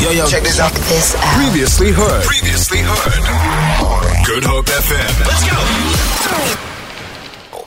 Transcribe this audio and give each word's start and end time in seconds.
Yo, 0.00 0.10
yo, 0.10 0.26
check 0.26 0.42
this 0.42 0.58
out. 0.60 0.72
Check 0.72 0.82
this 0.88 1.14
out. 1.14 1.22
Previously 1.38 1.92
heard. 1.92 2.24
Previously 2.24 2.78
heard. 2.82 4.26
Good 4.26 4.44
Hope 4.44 4.66
FM. 4.66 5.20
Let's 5.24 5.44
go. 5.48 5.56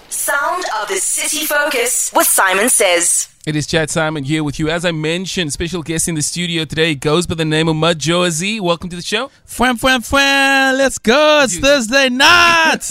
Sound 0.09 0.63
of 0.81 0.87
the 0.89 0.97
City 0.97 1.45
Focus 1.45 2.11
with 2.13 2.27
Simon 2.27 2.69
Says. 2.69 3.29
It 3.47 3.55
is 3.55 3.65
Chad 3.65 3.87
Saaiman 3.87 4.25
here 4.25 4.43
with 4.43 4.59
you. 4.59 4.69
As 4.69 4.83
I 4.83 4.91
mentioned, 4.91 5.53
special 5.53 5.81
guest 5.81 6.09
in 6.09 6.15
the 6.15 6.21
studio 6.21 6.65
today 6.65 6.95
goes 6.95 7.25
by 7.25 7.35
the 7.35 7.45
name 7.45 7.69
of 7.69 7.77
Majozi. 7.77 8.59
Welcome 8.59 8.89
to 8.89 8.97
the 8.97 9.01
show. 9.01 9.31
Fwam, 9.47 9.79
fwam, 9.79 9.99
fwam. 9.99 10.77
Let's 10.77 10.97
go. 10.97 11.43
It's 11.45 11.57
Thursday 11.57 12.09
night. 12.09 12.81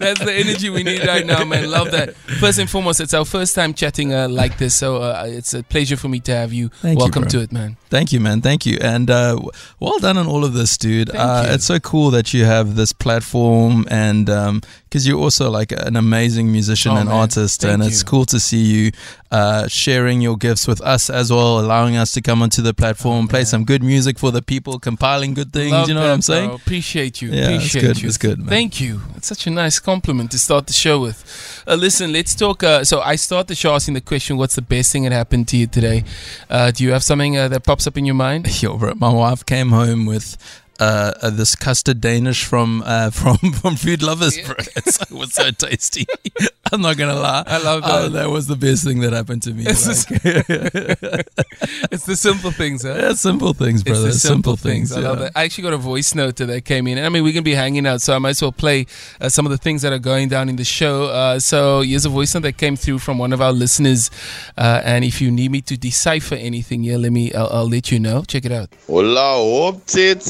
That's 0.00 0.24
the 0.24 0.32
energy 0.34 0.70
we 0.70 0.82
need 0.82 1.06
right 1.06 1.24
now, 1.24 1.44
man. 1.44 1.70
Love 1.70 1.92
that. 1.92 2.16
First 2.40 2.58
and 2.58 2.68
foremost, 2.68 3.00
it's 3.00 3.14
our 3.14 3.24
first 3.24 3.54
time 3.54 3.74
chatting 3.74 4.12
uh, 4.12 4.28
like 4.28 4.58
this, 4.58 4.76
so 4.76 4.96
uh, 4.96 5.24
it's 5.24 5.54
a 5.54 5.62
pleasure 5.62 5.96
for 5.96 6.08
me 6.08 6.18
to 6.20 6.34
have 6.34 6.52
you. 6.52 6.70
Thank 6.80 6.98
Welcome 6.98 7.22
you, 7.24 7.30
to 7.30 7.40
it, 7.42 7.52
man. 7.52 7.76
Thank 7.90 8.12
you, 8.12 8.18
man. 8.18 8.40
Thank 8.40 8.66
you. 8.66 8.76
And 8.80 9.08
uh, 9.08 9.40
well 9.78 10.00
done 10.00 10.18
on 10.18 10.26
all 10.26 10.44
of 10.44 10.54
this, 10.54 10.76
dude. 10.76 11.14
Uh, 11.14 11.44
it's 11.46 11.66
so 11.66 11.78
cool 11.78 12.10
that 12.10 12.34
you 12.34 12.44
have 12.44 12.74
this 12.74 12.92
platform 12.92 13.86
and 13.88 14.26
because 14.26 14.48
um, 14.48 14.62
you're 15.04 15.20
also 15.20 15.48
like 15.48 15.70
an 15.70 15.94
amazing 15.94 16.09
musician 16.10 16.92
oh, 16.92 16.96
and 16.96 17.08
man. 17.08 17.18
artist, 17.18 17.60
Thank 17.62 17.74
and 17.74 17.82
you. 17.82 17.88
it's 17.88 18.02
cool 18.02 18.24
to 18.26 18.40
see 18.40 18.58
you 18.58 18.92
uh, 19.30 19.68
sharing 19.68 20.20
your 20.20 20.36
gifts 20.36 20.66
with 20.66 20.80
us 20.80 21.08
as 21.08 21.30
well, 21.30 21.60
allowing 21.60 21.96
us 21.96 22.12
to 22.12 22.20
come 22.20 22.42
onto 22.42 22.62
the 22.62 22.74
platform, 22.74 23.28
play 23.28 23.44
some 23.44 23.64
good 23.64 23.82
music 23.82 24.18
for 24.18 24.30
the 24.30 24.42
people, 24.42 24.78
compiling 24.78 25.34
good 25.34 25.52
things. 25.52 25.72
Love 25.72 25.88
you 25.88 25.94
know 25.94 26.00
that, 26.00 26.08
what 26.08 26.14
I'm 26.14 26.22
saying? 26.22 26.48
bro. 26.48 26.56
Appreciate 26.56 27.22
you. 27.22 27.30
Yeah, 27.30 27.50
it's 27.50 27.72
good, 27.72 28.00
you. 28.02 28.08
it's 28.08 28.18
good, 28.18 28.38
man. 28.38 28.48
Thank 28.48 28.80
you. 28.80 29.00
It's 29.16 29.28
such 29.28 29.46
a 29.46 29.50
nice 29.50 29.78
compliment 29.78 30.30
to 30.32 30.38
start 30.38 30.66
the 30.66 30.72
show 30.72 31.00
with. 31.00 31.64
Uh, 31.66 31.74
listen, 31.76 32.12
let's 32.12 32.34
talk. 32.34 32.62
Uh, 32.62 32.84
so 32.84 33.00
I 33.00 33.16
start 33.16 33.46
the 33.46 33.54
show 33.54 33.74
asking 33.74 33.94
the 33.94 34.00
question: 34.00 34.36
What's 34.36 34.56
the 34.56 34.62
best 34.62 34.92
thing 34.92 35.04
that 35.04 35.12
happened 35.12 35.48
to 35.48 35.56
you 35.56 35.66
today? 35.66 36.04
Uh, 36.48 36.70
do 36.70 36.84
you 36.84 36.92
have 36.92 37.04
something 37.04 37.36
uh, 37.36 37.48
that 37.48 37.64
pops 37.64 37.86
up 37.86 37.96
in 37.96 38.04
your 38.04 38.14
mind? 38.16 38.62
Yo, 38.62 38.76
bro, 38.76 38.94
my 38.94 39.12
wife 39.12 39.46
came 39.46 39.70
home 39.70 40.06
with 40.06 40.36
uh, 40.80 41.12
uh, 41.22 41.30
this 41.30 41.54
custard 41.54 42.00
Danish 42.00 42.44
from 42.44 42.82
uh, 42.84 43.10
from 43.20 43.36
from 43.52 43.76
Food 43.76 44.02
Lovers, 44.02 44.38
bro. 44.40 44.54
It's, 44.76 45.00
it 45.02 45.10
was 45.12 45.32
so 45.34 45.50
tasty. 45.50 46.06
I'm 46.72 46.80
not 46.82 46.96
gonna 46.96 47.14
lie. 47.18 47.42
I 47.46 47.58
love 47.62 47.82
Oh, 47.84 48.02
that. 48.08 48.12
that 48.12 48.30
was 48.30 48.46
the 48.46 48.56
best 48.56 48.84
thing 48.84 49.00
that 49.00 49.12
happened 49.12 49.42
to 49.42 49.52
me. 49.52 49.64
It's 49.66 50.08
like- 50.10 50.20
it's 51.90 52.04
the 52.06 52.16
simple 52.16 52.50
things, 52.50 52.82
huh? 52.82 52.94
yeah, 52.94 53.12
simple 53.14 53.52
things, 53.54 53.82
brother. 53.82 54.06
It's 54.08 54.22
the 54.22 54.28
simple, 54.28 54.56
simple 54.56 54.70
things. 54.70 54.92
I 54.92 55.00
love 55.00 55.18
that. 55.18 55.32
I 55.34 55.44
actually 55.44 55.62
got 55.64 55.72
a 55.72 55.78
voice 55.78 56.14
note 56.14 56.36
that 56.36 56.64
came 56.64 56.86
in. 56.86 56.96
And 56.98 57.06
I 57.06 57.08
mean, 57.10 57.22
we're 57.24 57.32
going 57.32 57.42
to 57.42 57.50
be 57.50 57.54
hanging 57.54 57.86
out, 57.86 58.00
so 58.02 58.14
I 58.14 58.18
might 58.18 58.30
as 58.30 58.42
well 58.42 58.52
play 58.52 58.86
uh, 59.20 59.28
some 59.28 59.46
of 59.46 59.50
the 59.50 59.58
things 59.58 59.82
that 59.82 59.92
are 59.92 59.98
going 59.98 60.28
down 60.28 60.48
in 60.48 60.56
the 60.56 60.64
show. 60.64 61.06
Uh, 61.06 61.38
so 61.40 61.80
here's 61.82 62.04
a 62.04 62.08
voice 62.08 62.34
note 62.34 62.42
that 62.44 62.56
came 62.56 62.76
through 62.76 62.98
from 63.00 63.18
one 63.18 63.32
of 63.32 63.40
our 63.40 63.52
listeners. 63.52 64.10
Uh, 64.56 64.80
and 64.84 65.04
if 65.04 65.20
you 65.20 65.30
need 65.30 65.50
me 65.50 65.60
to 65.62 65.76
decipher 65.76 66.36
anything 66.36 66.82
here, 66.84 66.98
let 66.98 67.12
me, 67.12 67.32
I'll, 67.34 67.48
I'll 67.48 67.68
let 67.68 67.90
you 67.90 67.98
know. 67.98 68.22
Check 68.22 68.44
it 68.44 68.52
out. 68.52 68.70
Hola, 68.86 69.34
hope 69.36 69.82
it, 69.94 70.22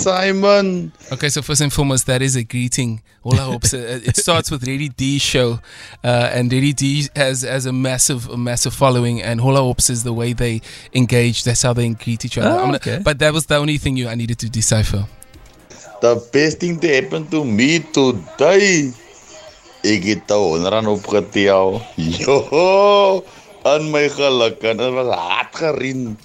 Simon. 0.44 0.92
Okay, 1.12 1.28
so 1.28 1.42
first 1.42 1.60
and 1.60 1.72
foremost, 1.72 2.06
that 2.06 2.22
is 2.22 2.36
a 2.36 2.42
greeting. 2.44 3.02
All 3.22 3.34
I 3.34 3.44
hope 3.44 3.66
so, 3.66 3.78
uh, 3.78 4.00
it 4.02 4.16
starts 4.16 4.50
with 4.50 4.66
Ready 4.66 4.88
D 4.88 5.19
show, 5.19 5.60
uh, 6.02 6.30
and 6.32 6.50
Ready 6.52 6.72
D 6.72 7.08
has 7.14 7.42
has 7.42 7.66
a 7.66 7.72
massive, 7.72 8.28
a 8.30 8.36
massive 8.36 8.72
following, 8.74 9.20
and 9.22 9.41
Hola 9.41 9.60
Hopes 9.60 9.91
is 9.91 10.05
the 10.05 10.12
way 10.12 10.32
they 10.32 10.62
engage. 10.94 11.44
That's 11.44 11.62
how 11.62 11.72
they 11.74 11.88
greet 11.91 12.24
each 12.24 12.38
other. 12.38 12.48
Oh, 12.48 12.58
I'm 12.58 12.64
gonna- 12.66 12.77
okay. 12.77 13.00
But 13.05 13.19
that 13.19 13.32
was 13.32 13.47
the 13.47 13.56
only 13.56 13.77
thing 13.78 13.97
you 13.97 14.08
I 14.08 14.14
needed 14.14 14.38
to 14.41 14.48
decipher. 14.48 15.05
The 16.00 16.16
best 16.32 16.60
thing 16.60 16.80
to 16.80 16.88
happen 16.88 17.28
to 17.28 17.44
me 17.44 17.80
today. 17.92 18.92
Ek 19.84 20.04
het 20.04 20.30
'n 20.30 20.64
rand 20.69 20.86
opgetel. 20.86 21.82
Jo, 21.97 23.25
aan 23.64 23.91
my 23.91 24.08
geluk 24.08 24.62
en 24.64 24.77
dit 24.77 24.92
was 24.92 25.14
hard 25.14 25.56
gerien. 25.56 26.19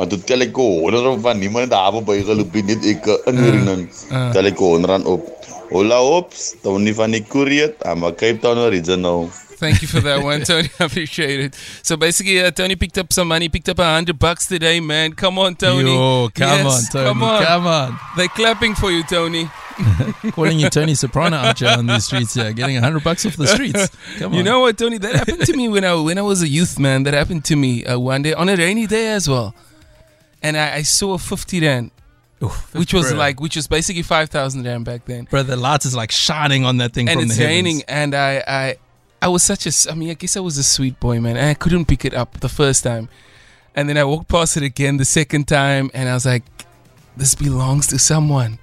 Maar 0.00 0.08
toe 0.08 0.18
tel 0.24 0.40
ek 0.40 0.56
'n 0.56 0.96
rand 0.96 1.20
van 1.20 1.38
niemand 1.38 1.70
daar 1.70 1.92
by 2.02 2.22
geloop 2.24 2.54
nie, 2.56 2.62
net 2.62 2.84
ek 2.88 3.04
ingerin. 3.28 3.88
uh. 4.10 4.30
Tel 4.32 4.46
ek 4.48 4.56
'n 4.60 4.84
rand 4.88 5.04
op. 5.04 5.28
Hola, 5.70 5.98
hops, 6.00 6.54
Tony 6.62 6.94
van 6.94 7.12
Courier, 7.28 7.74
I'm 7.84 8.02
a 8.04 8.10
Cape 8.12 8.40
Town 8.40 8.56
original. 8.58 9.28
Thank 9.60 9.82
you 9.82 9.88
for 9.88 10.00
that 10.00 10.22
one, 10.24 10.42
Tony. 10.42 10.70
I 10.80 10.84
appreciate 10.84 11.38
it. 11.44 11.54
So 11.82 11.96
basically, 11.98 12.40
uh, 12.42 12.50
Tony 12.50 12.76
picked 12.76 12.96
up 12.96 13.12
some 13.12 13.28
money, 13.28 13.50
picked 13.50 13.68
up 13.68 13.78
a 13.78 13.84
hundred 13.84 14.18
bucks 14.18 14.46
today, 14.48 14.80
man. 14.80 15.12
Come 15.12 15.38
on, 15.38 15.54
Tony. 15.54 15.92
Yo, 15.92 16.30
come 16.34 16.48
Yes, 16.48 16.66
on, 16.66 16.82
Tony. 16.92 17.08
Come 17.08 17.22
on. 17.22 17.44
Come 17.44 17.66
on. 17.66 17.98
They're 18.16 18.28
clapping 18.34 18.74
for 18.74 18.90
you, 18.90 19.02
Tony. 19.04 19.50
Calling 20.32 20.58
you 20.58 20.70
Tony 20.70 20.94
Soprano 20.94 21.36
out 21.36 21.58
here 21.58 21.68
on 21.76 21.86
these 21.86 22.06
streets 22.06 22.36
yeah, 22.36 22.52
getting 22.52 22.76
a 22.78 22.80
hundred 22.80 23.04
bucks 23.04 23.24
off 23.26 23.36
the 23.36 23.46
streets. 23.46 23.90
Come 24.18 24.32
on. 24.32 24.38
You 24.38 24.42
know 24.42 24.60
what, 24.60 24.76
Tony? 24.78 24.96
That 24.98 25.14
happened 25.14 25.44
to 25.46 25.52
me 25.56 25.68
when 25.68 25.84
I 25.84 25.92
when 25.94 26.16
I 26.18 26.22
was 26.22 26.40
a 26.42 26.48
youth, 26.48 26.78
man. 26.78 27.04
That 27.04 27.14
happened 27.14 27.44
to 27.44 27.54
me 27.56 27.84
uh, 27.84 27.98
one 27.98 28.22
day 28.22 28.32
on 28.32 28.48
a 28.48 28.56
rainy 28.56 28.86
day 28.86 29.12
as 29.12 29.28
well, 29.28 29.54
and 30.42 30.56
I, 30.56 30.76
I 30.76 30.82
saw 30.82 31.14
a 31.14 31.18
fifty 31.18 31.60
rand, 31.60 31.90
which 32.72 32.94
was 32.94 33.10
bro. 33.10 33.18
like 33.18 33.40
which 33.40 33.56
was 33.56 33.66
basically 33.66 34.02
five 34.02 34.30
thousand 34.30 34.64
rand 34.64 34.84
back 34.84 35.04
then. 35.04 35.24
Bro, 35.30 35.44
the 35.44 35.56
light 35.56 35.84
is 35.84 35.94
like 35.94 36.10
shining 36.10 36.64
on 36.64 36.78
that 36.78 36.92
thing 36.92 37.08
and 37.08 37.20
from 37.20 37.30
it's 37.30 37.38
raining 37.38 37.82
and 37.88 38.14
I, 38.14 38.42
I 38.46 38.76
I 39.22 39.28
was 39.28 39.42
such 39.42 39.66
a 39.66 39.90
i 39.90 39.94
mean 39.94 40.10
I 40.10 40.14
guess 40.14 40.36
I 40.36 40.40
was 40.40 40.56
a 40.56 40.62
sweet 40.62 40.98
boy 41.00 41.20
man 41.20 41.36
and 41.36 41.46
I 41.46 41.54
couldn't 41.54 41.86
pick 41.86 42.04
it 42.04 42.14
up 42.14 42.40
the 42.40 42.48
first 42.48 42.84
time 42.84 43.08
and 43.74 43.88
then 43.88 43.98
I 43.98 44.04
walked 44.04 44.28
past 44.28 44.56
it 44.56 44.62
again 44.62 44.96
the 44.96 45.04
second 45.04 45.46
time 45.48 45.90
and 45.92 46.08
I 46.08 46.14
was 46.14 46.24
like 46.24 46.44
this 47.16 47.34
belongs 47.34 47.86
to 47.88 47.98
someone 47.98 48.58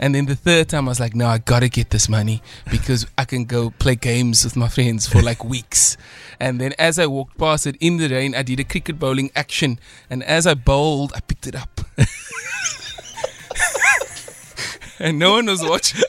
and 0.00 0.14
then 0.14 0.26
the 0.26 0.34
third 0.34 0.68
time 0.70 0.88
I 0.88 0.90
was 0.90 0.98
like 0.98 1.14
no 1.14 1.28
I 1.28 1.38
gotta 1.38 1.68
get 1.68 1.90
this 1.90 2.08
money 2.08 2.42
because 2.70 3.06
I 3.16 3.24
can 3.24 3.44
go 3.44 3.70
play 3.70 3.94
games 3.94 4.42
with 4.42 4.56
my 4.56 4.66
friends 4.68 5.06
for 5.06 5.22
like 5.22 5.44
weeks. 5.54 5.96
And 6.40 6.60
then 6.60 6.72
as 6.78 6.98
I 6.98 7.06
walked 7.06 7.38
past 7.38 7.66
it 7.68 7.76
in 7.78 7.98
the 7.98 8.08
rain 8.08 8.34
I 8.34 8.42
did 8.42 8.58
a 8.58 8.64
cricket 8.64 8.98
bowling 8.98 9.30
action. 9.36 9.78
And 10.08 10.24
as 10.24 10.46
I 10.46 10.54
bowled 10.54 11.12
I 11.14 11.20
picked 11.20 11.46
it 11.46 11.54
up. 11.54 11.80
And 15.00 15.18
no 15.18 15.32
one 15.32 15.46
was 15.46 15.62
watching. 15.62 16.02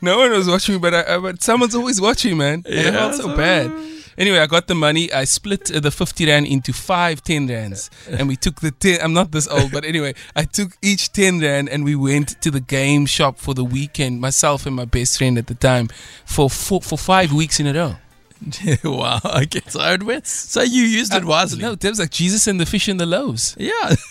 No 0.00 0.18
one 0.18 0.30
was 0.30 0.46
watching 0.46 0.76
me, 0.76 0.78
but 0.78 0.94
I, 0.94 1.18
but 1.18 1.42
someone's 1.42 1.74
always 1.74 2.00
watching, 2.00 2.36
man. 2.36 2.62
And 2.64 2.88
I 2.88 2.92
felt 2.92 3.14
so 3.16 3.36
bad. 3.36 3.72
Anyway, 4.16 4.38
I 4.38 4.46
got 4.46 4.66
the 4.66 4.74
money. 4.74 5.12
I 5.12 5.24
split 5.24 5.74
uh, 5.74 5.80
the 5.80 5.90
50 5.90 6.26
rand 6.26 6.46
into 6.46 6.72
five 6.72 7.22
10 7.22 7.46
rands. 7.48 7.90
And 8.08 8.28
we 8.28 8.36
took 8.36 8.60
the 8.60 8.70
10. 8.70 9.00
I'm 9.02 9.12
not 9.12 9.32
this 9.32 9.48
old, 9.48 9.72
but 9.72 9.84
anyway, 9.84 10.14
I 10.36 10.44
took 10.44 10.72
each 10.82 11.12
10 11.12 11.40
rand 11.40 11.68
and 11.68 11.84
we 11.84 11.94
went 11.94 12.40
to 12.42 12.50
the 12.50 12.60
game 12.60 13.06
shop 13.06 13.38
for 13.38 13.54
the 13.54 13.64
weekend, 13.64 14.20
myself 14.20 14.66
and 14.66 14.74
my 14.76 14.84
best 14.84 15.18
friend 15.18 15.38
at 15.38 15.46
the 15.46 15.54
time, 15.54 15.88
for 16.24 16.48
four, 16.50 16.80
for 16.80 16.98
five 16.98 17.32
weeks 17.32 17.58
in 17.60 17.66
a 17.66 17.72
row. 17.74 17.96
wow. 18.84 19.20
Okay. 19.24 19.62
So 19.68 19.80
it 19.80 20.02
went. 20.02 20.26
So 20.26 20.62
you 20.62 20.82
used 20.82 21.14
it 21.14 21.24
wisely. 21.24 21.64
Uh, 21.64 21.68
No, 21.68 21.74
there 21.74 21.90
was 21.90 21.98
like 22.00 22.10
Jesus 22.10 22.46
and 22.46 22.60
the 22.60 22.66
fish 22.66 22.88
and 22.88 23.00
the 23.00 23.06
loaves. 23.06 23.56
Yeah. 23.58 23.94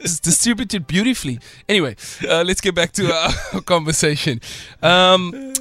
It's 0.00 0.20
distributed 0.20 0.86
beautifully. 0.86 1.40
Anyway, 1.68 1.96
uh, 2.28 2.44
let's 2.44 2.60
get 2.60 2.72
back 2.72 2.92
to 2.92 3.12
our 3.12 3.60
conversation. 3.66 4.40
Um, 4.80 5.52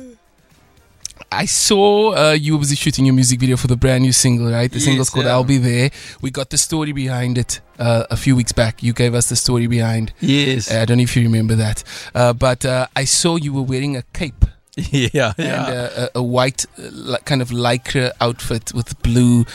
I 1.32 1.46
saw 1.46 2.14
uh, 2.16 2.32
you 2.32 2.58
were 2.58 2.66
shooting 2.66 3.06
your 3.06 3.14
music 3.16 3.40
video 3.40 3.58
for 3.58 3.68
the 3.68 3.76
brand 3.76 4.04
new 4.04 4.12
single, 4.12 4.52
right? 4.52 4.72
The 4.72 4.80
single's 4.80 5.08
Yes, 5.08 5.14
called 5.14 5.26
yeah. 5.26 5.32
"I'll 5.34 5.44
Be 5.44 5.58
There." 5.58 5.92
We 6.22 6.32
got 6.32 6.50
the 6.50 6.58
story 6.58 6.92
behind 6.94 7.38
it 7.38 7.60
uh, 7.80 8.06
a 8.10 8.18
few 8.18 8.36
weeks 8.36 8.52
back. 8.54 8.82
You 8.82 8.94
gave 8.94 9.14
us 9.14 9.30
the 9.30 9.36
story 9.36 9.68
behind. 9.68 10.14
Yes. 10.20 10.72
I 10.72 10.86
don't 10.86 10.98
know 10.98 11.04
if 11.04 11.16
you 11.16 11.24
remember 11.24 11.56
that, 11.56 11.84
uh, 12.16 12.34
but 12.34 12.66
uh, 12.66 12.88
I 12.96 13.06
saw 13.06 13.36
you 13.36 13.54
were 13.54 13.62
wearing 13.62 13.96
a 13.98 14.04
cape 14.14 14.46
yeah. 14.76 15.34
and 15.38 15.46
Yeah. 15.48 15.64
uh, 15.64 16.08
a, 16.16 16.20
a 16.20 16.24
white, 16.24 16.66
uh, 16.78 17.18
kind 17.26 17.42
of 17.42 17.50
lycra 17.50 18.12
outfit 18.22 18.74
with 18.74 19.02
blue, 19.04 19.46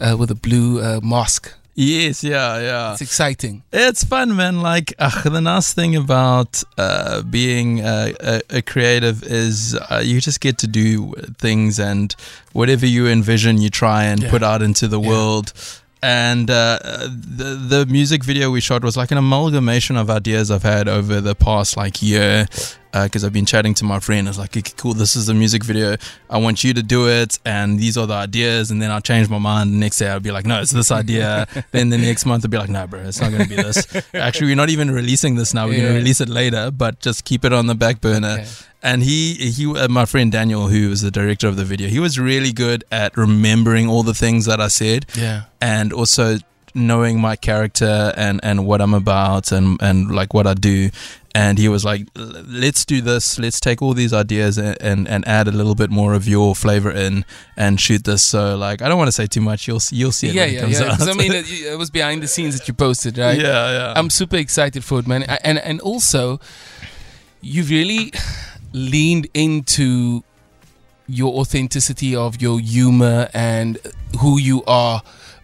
uh, 0.00 0.16
with 0.18 0.30
a 0.30 0.34
blue 0.36 0.80
uh, 0.80 1.00
mask. 1.02 1.52
Yes. 1.80 2.22
Yeah. 2.24 2.60
Yeah. 2.60 2.92
It's 2.92 3.00
exciting. 3.02 3.62
It's 3.72 4.04
fun, 4.04 4.36
man. 4.36 4.60
Like 4.62 4.88
the 5.36 5.40
nice 5.40 5.72
thing 5.72 5.96
about 5.96 6.62
uh, 6.78 7.22
being 7.22 7.80
uh, 7.80 8.12
a, 8.20 8.58
a 8.58 8.62
creative 8.62 9.22
is 9.24 9.74
uh, 9.90 10.02
you 10.04 10.20
just 10.20 10.40
get 10.40 10.58
to 10.58 10.66
do 10.66 11.14
things, 11.38 11.78
and 11.78 12.14
whatever 12.52 12.86
you 12.86 13.06
envision, 13.08 13.60
you 13.64 13.70
try 13.70 14.04
and 14.04 14.22
Yeah. 14.22 14.30
put 14.30 14.42
out 14.42 14.62
into 14.62 14.86
the 14.88 15.00
Yeah. 15.00 15.08
world. 15.08 15.52
And 16.02 16.50
uh, 16.50 16.78
the 17.38 17.50
the 17.74 17.86
music 17.86 18.24
video 18.24 18.50
we 18.50 18.60
shot 18.60 18.82
was 18.82 18.96
like 18.96 19.10
an 19.12 19.18
amalgamation 19.18 19.96
of 19.98 20.08
ideas 20.08 20.50
I've 20.50 20.62
had 20.62 20.88
over 20.88 21.20
the 21.20 21.34
past 21.34 21.76
like 21.76 22.00
year. 22.02 22.46
Because 22.92 23.24
I've 23.24 23.32
been 23.32 23.46
chatting 23.46 23.74
to 23.74 23.84
my 23.84 24.00
friend, 24.00 24.26
I 24.26 24.30
was 24.30 24.38
like, 24.38 24.56
okay, 24.56 24.72
"Cool, 24.76 24.94
this 24.94 25.14
is 25.16 25.26
the 25.26 25.34
music 25.34 25.62
video. 25.64 25.96
I 26.28 26.38
want 26.38 26.64
you 26.64 26.74
to 26.74 26.82
do 26.82 27.08
it, 27.08 27.38
and 27.44 27.78
these 27.78 27.96
are 27.96 28.06
the 28.06 28.14
ideas." 28.14 28.70
And 28.70 28.82
then 28.82 28.90
I'll 28.90 29.00
change 29.00 29.28
my 29.28 29.38
mind. 29.38 29.72
The 29.72 29.76
next 29.78 29.98
day, 29.98 30.08
I'll 30.08 30.20
be 30.20 30.32
like, 30.32 30.44
"No, 30.46 30.60
it's 30.60 30.72
this 30.72 30.90
idea." 30.90 31.46
then 31.70 31.90
the 31.90 31.98
next 31.98 32.26
month, 32.26 32.44
I'll 32.44 32.50
be 32.50 32.58
like, 32.58 32.68
"No, 32.70 32.86
bro, 32.86 33.00
it's 33.00 33.20
not 33.20 33.30
going 33.30 33.42
to 33.44 33.48
be 33.48 33.56
this." 33.56 33.86
Actually, 34.14 34.48
we're 34.48 34.56
not 34.56 34.70
even 34.70 34.90
releasing 34.90 35.36
this 35.36 35.54
now. 35.54 35.66
We're 35.66 35.80
going 35.80 35.92
to 35.92 35.98
release 35.98 36.20
it 36.20 36.28
later, 36.28 36.70
but 36.70 37.00
just 37.00 37.24
keep 37.24 37.44
it 37.44 37.52
on 37.52 37.66
the 37.66 37.74
back 37.74 38.00
burner. 38.00 38.38
Okay. 38.40 38.46
And 38.82 39.02
he, 39.02 39.34
he, 39.34 39.66
uh, 39.66 39.88
my 39.88 40.06
friend 40.06 40.32
Daniel, 40.32 40.68
who 40.68 40.88
was 40.88 41.02
the 41.02 41.10
director 41.10 41.46
of 41.48 41.56
the 41.56 41.64
video, 41.66 41.88
he 41.88 42.00
was 42.00 42.18
really 42.18 42.50
good 42.52 42.82
at 42.90 43.14
remembering 43.16 43.88
all 43.90 44.02
the 44.02 44.14
things 44.14 44.46
that 44.46 44.58
I 44.58 44.68
said 44.68 45.04
Yeah. 45.14 45.42
and 45.60 45.92
also 45.92 46.38
knowing 46.74 47.20
my 47.20 47.36
character 47.36 48.12
and 48.16 48.40
and 48.42 48.66
what 48.66 48.80
I'm 48.80 48.94
about 48.94 49.52
and 49.52 49.80
and 49.82 50.10
like 50.14 50.34
what 50.34 50.46
I 50.46 50.54
do. 50.54 50.90
And 51.32 51.58
he 51.58 51.68
was 51.68 51.84
like, 51.84 52.08
"Let's 52.16 52.84
do 52.84 53.00
this. 53.00 53.38
Let's 53.38 53.60
take 53.60 53.80
all 53.82 53.94
these 53.94 54.12
ideas 54.12 54.58
and, 54.58 54.76
and, 54.82 55.06
and 55.06 55.28
add 55.28 55.46
a 55.46 55.52
little 55.52 55.76
bit 55.76 55.88
more 55.88 56.12
of 56.12 56.26
your 56.26 56.56
flavor 56.56 56.90
in 56.90 57.24
and 57.56 57.80
shoot 57.80 58.02
this." 58.02 58.24
So, 58.24 58.56
like, 58.56 58.82
I 58.82 58.88
don't 58.88 58.98
want 58.98 59.06
to 59.08 59.12
say 59.12 59.28
too 59.28 59.40
much. 59.40 59.68
You'll 59.68 59.78
see, 59.78 59.94
you'll 59.94 60.10
see 60.10 60.30
it 60.30 60.34
yeah, 60.34 60.42
when 60.46 60.50
it 60.50 60.54
yeah, 60.54 60.60
comes 60.62 60.80
yeah. 60.80 60.86
out. 60.92 61.08
I 61.08 61.14
mean, 61.14 61.30
it, 61.32 61.48
it 61.48 61.78
was 61.78 61.88
behind 61.88 62.20
the 62.24 62.26
scenes 62.26 62.58
that 62.58 62.66
you 62.66 62.74
posted, 62.74 63.16
right? 63.16 63.38
yeah, 63.38 63.70
yeah. 63.70 63.92
I'm 63.96 64.10
super 64.10 64.38
excited 64.38 64.82
for 64.82 64.98
it, 64.98 65.06
man. 65.06 65.22
I- 65.28 65.38
And 65.44 65.58
and 65.60 65.80
also, 65.82 66.40
you've 67.40 67.70
really 67.70 68.12
leaned 68.72 69.28
into 69.32 70.24
your 71.06 71.34
authenticity 71.40 72.16
of 72.16 72.42
your 72.42 72.58
humor 72.58 73.28
and 73.34 73.78
who 74.20 74.36
you 74.38 74.64
are 74.66 75.02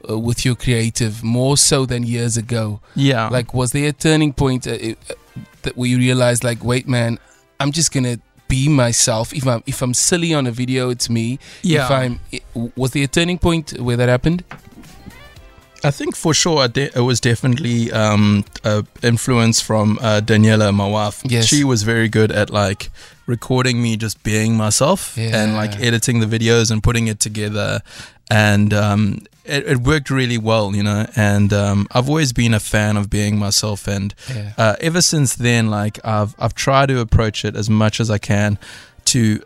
uh, 0.09 0.19
with 0.19 0.45
your 0.45 0.55
creative 0.55 1.23
more 1.23 1.57
so 1.57 1.87
than 1.87 2.03
years 2.03 2.37
ago. 2.37 2.81
yeah. 2.95 3.29
Like, 3.29 3.55
was 3.55 3.73
there 3.73 3.89
a 3.89 3.93
turning 3.93 4.33
point 4.33 4.67
uh, 4.67 4.73
uh, 4.73 5.15
that 5.63 5.77
where 5.77 5.89
you 5.89 5.99
realized, 5.99 6.45
like, 6.45 6.65
wait, 6.65 6.87
man, 6.89 7.19
I'm 7.61 7.73
just 7.73 7.93
gonna 7.93 8.19
be 8.49 8.69
myself. 8.69 9.33
If 9.33 9.47
I'm 9.47 9.63
if 9.67 9.83
I'm 9.83 9.95
silly 9.95 10.33
on 10.35 10.47
a 10.47 10.53
video, 10.53 10.91
it's 10.91 11.11
me. 11.11 11.39
Yeah. 11.63 11.85
If 11.85 11.91
I'm, 11.91 12.21
was 12.77 12.93
there 12.93 13.05
a 13.05 13.09
turning 13.09 13.39
point 13.39 13.79
where 13.81 13.97
that 13.97 14.09
happened? 14.09 14.45
I 15.85 15.91
think 15.91 16.17
for 16.17 16.35
sure 16.35 16.65
it 16.65 16.73
de- 16.73 16.97
it 16.97 17.03
was 17.03 17.21
definitely 17.21 17.93
um, 17.93 18.45
influence 19.03 19.61
from 19.61 19.99
uh, 20.01 20.21
Daniela, 20.25 20.75
my 20.75 20.89
wife. 20.89 21.23
Yes. 21.25 21.47
She 21.47 21.65
was 21.65 21.83
very 21.83 22.09
good 22.09 22.33
at 22.33 22.51
like 22.51 22.91
recording 23.27 23.83
me 23.83 23.97
just 23.97 24.23
being 24.23 24.57
myself 24.57 25.17
and 25.19 25.55
like 25.55 25.79
editing 25.81 26.21
the 26.21 26.27
videos 26.27 26.71
and 26.71 26.83
putting 26.83 27.09
it 27.09 27.21
together. 27.21 27.83
And 28.31 28.73
um, 28.75 29.27
it, 29.47 29.67
it 29.67 29.79
worked 29.79 30.11
really 30.11 30.39
well, 30.39 30.75
you 30.75 30.83
know. 30.83 31.07
And 31.17 31.53
um, 31.53 31.87
I've 31.93 32.09
always 32.09 32.33
been 32.33 32.55
a 32.55 32.61
fan 32.61 32.97
of 32.97 33.09
being 33.11 33.39
myself. 33.39 33.87
And 33.89 34.15
Yeah. 34.35 34.53
uh, 34.59 34.77
ever 34.81 35.01
since 35.03 35.35
then, 35.35 35.69
like 35.71 35.99
I've 36.05 36.35
I've 36.39 36.55
tried 36.55 36.89
to 36.89 37.01
approach 37.01 37.45
it 37.45 37.57
as 37.57 37.69
much 37.71 38.01
as 38.01 38.11
I 38.11 38.19
can 38.19 38.59
to 39.07 39.41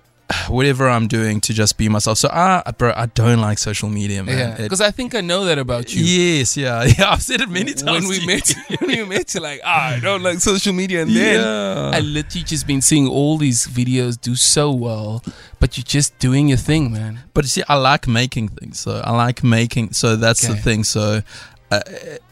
whatever 0.49 0.89
I'm 0.89 1.09
doing 1.09 1.41
to 1.43 1.53
just 1.53 1.77
be 1.77 1.89
myself. 1.89 2.19
So 2.19 2.29
I, 2.33 2.63
bro, 2.77 2.93
I 2.95 3.07
don't 3.07 3.41
like 3.41 3.59
social 3.59 3.89
media, 3.89 4.23
man. 4.23 4.39
Yeah, 4.39 4.57
because 4.57 4.81
I 4.81 4.91
think 4.91 5.15
I 5.15 5.21
know 5.21 5.45
that 5.45 5.59
about 5.59 5.95
you. 5.95 6.05
Yes, 6.05 6.57
yeah, 6.57 6.85
yeah. 6.99 7.11
I've 7.11 7.23
said 7.23 7.41
it 7.41 7.49
many 7.49 7.75
times. 7.75 8.07
when 8.07 8.09
we 8.09 8.21
you. 8.21 8.27
met, 8.27 8.55
when 8.81 8.89
we 8.89 9.05
met, 9.05 9.35
you're 9.35 9.43
like, 9.43 9.61
ah, 9.65 9.97
I 9.97 10.01
don't 10.01 10.23
like 10.23 10.41
social 10.41 10.73
media, 10.73 11.03
and 11.03 11.11
then 11.11 11.41
yeah. 11.41 11.91
I 11.97 12.01
literally 12.01 12.45
just 12.45 12.67
been 12.67 12.81
seeing 12.81 13.09
all 13.09 13.39
these 13.39 13.67
videos 13.67 14.21
do 14.21 14.35
so 14.35 14.71
well, 14.73 15.23
but 15.59 15.77
you're 15.77 15.85
just 15.85 16.19
doing 16.19 16.49
your 16.49 16.59
thing, 16.59 16.93
man. 16.93 17.21
but 17.35 17.45
you 17.45 17.49
see, 17.49 17.63
I 17.69 17.77
like 17.77 18.07
making 18.07 18.49
things. 18.49 18.81
So 18.81 19.01
I 19.05 19.13
like 19.13 19.43
making. 19.43 19.93
So 19.93 20.17
that's 20.17 20.47
the 20.47 20.57
thing. 20.57 20.85
So. 20.85 21.23
Uh, 21.73 21.81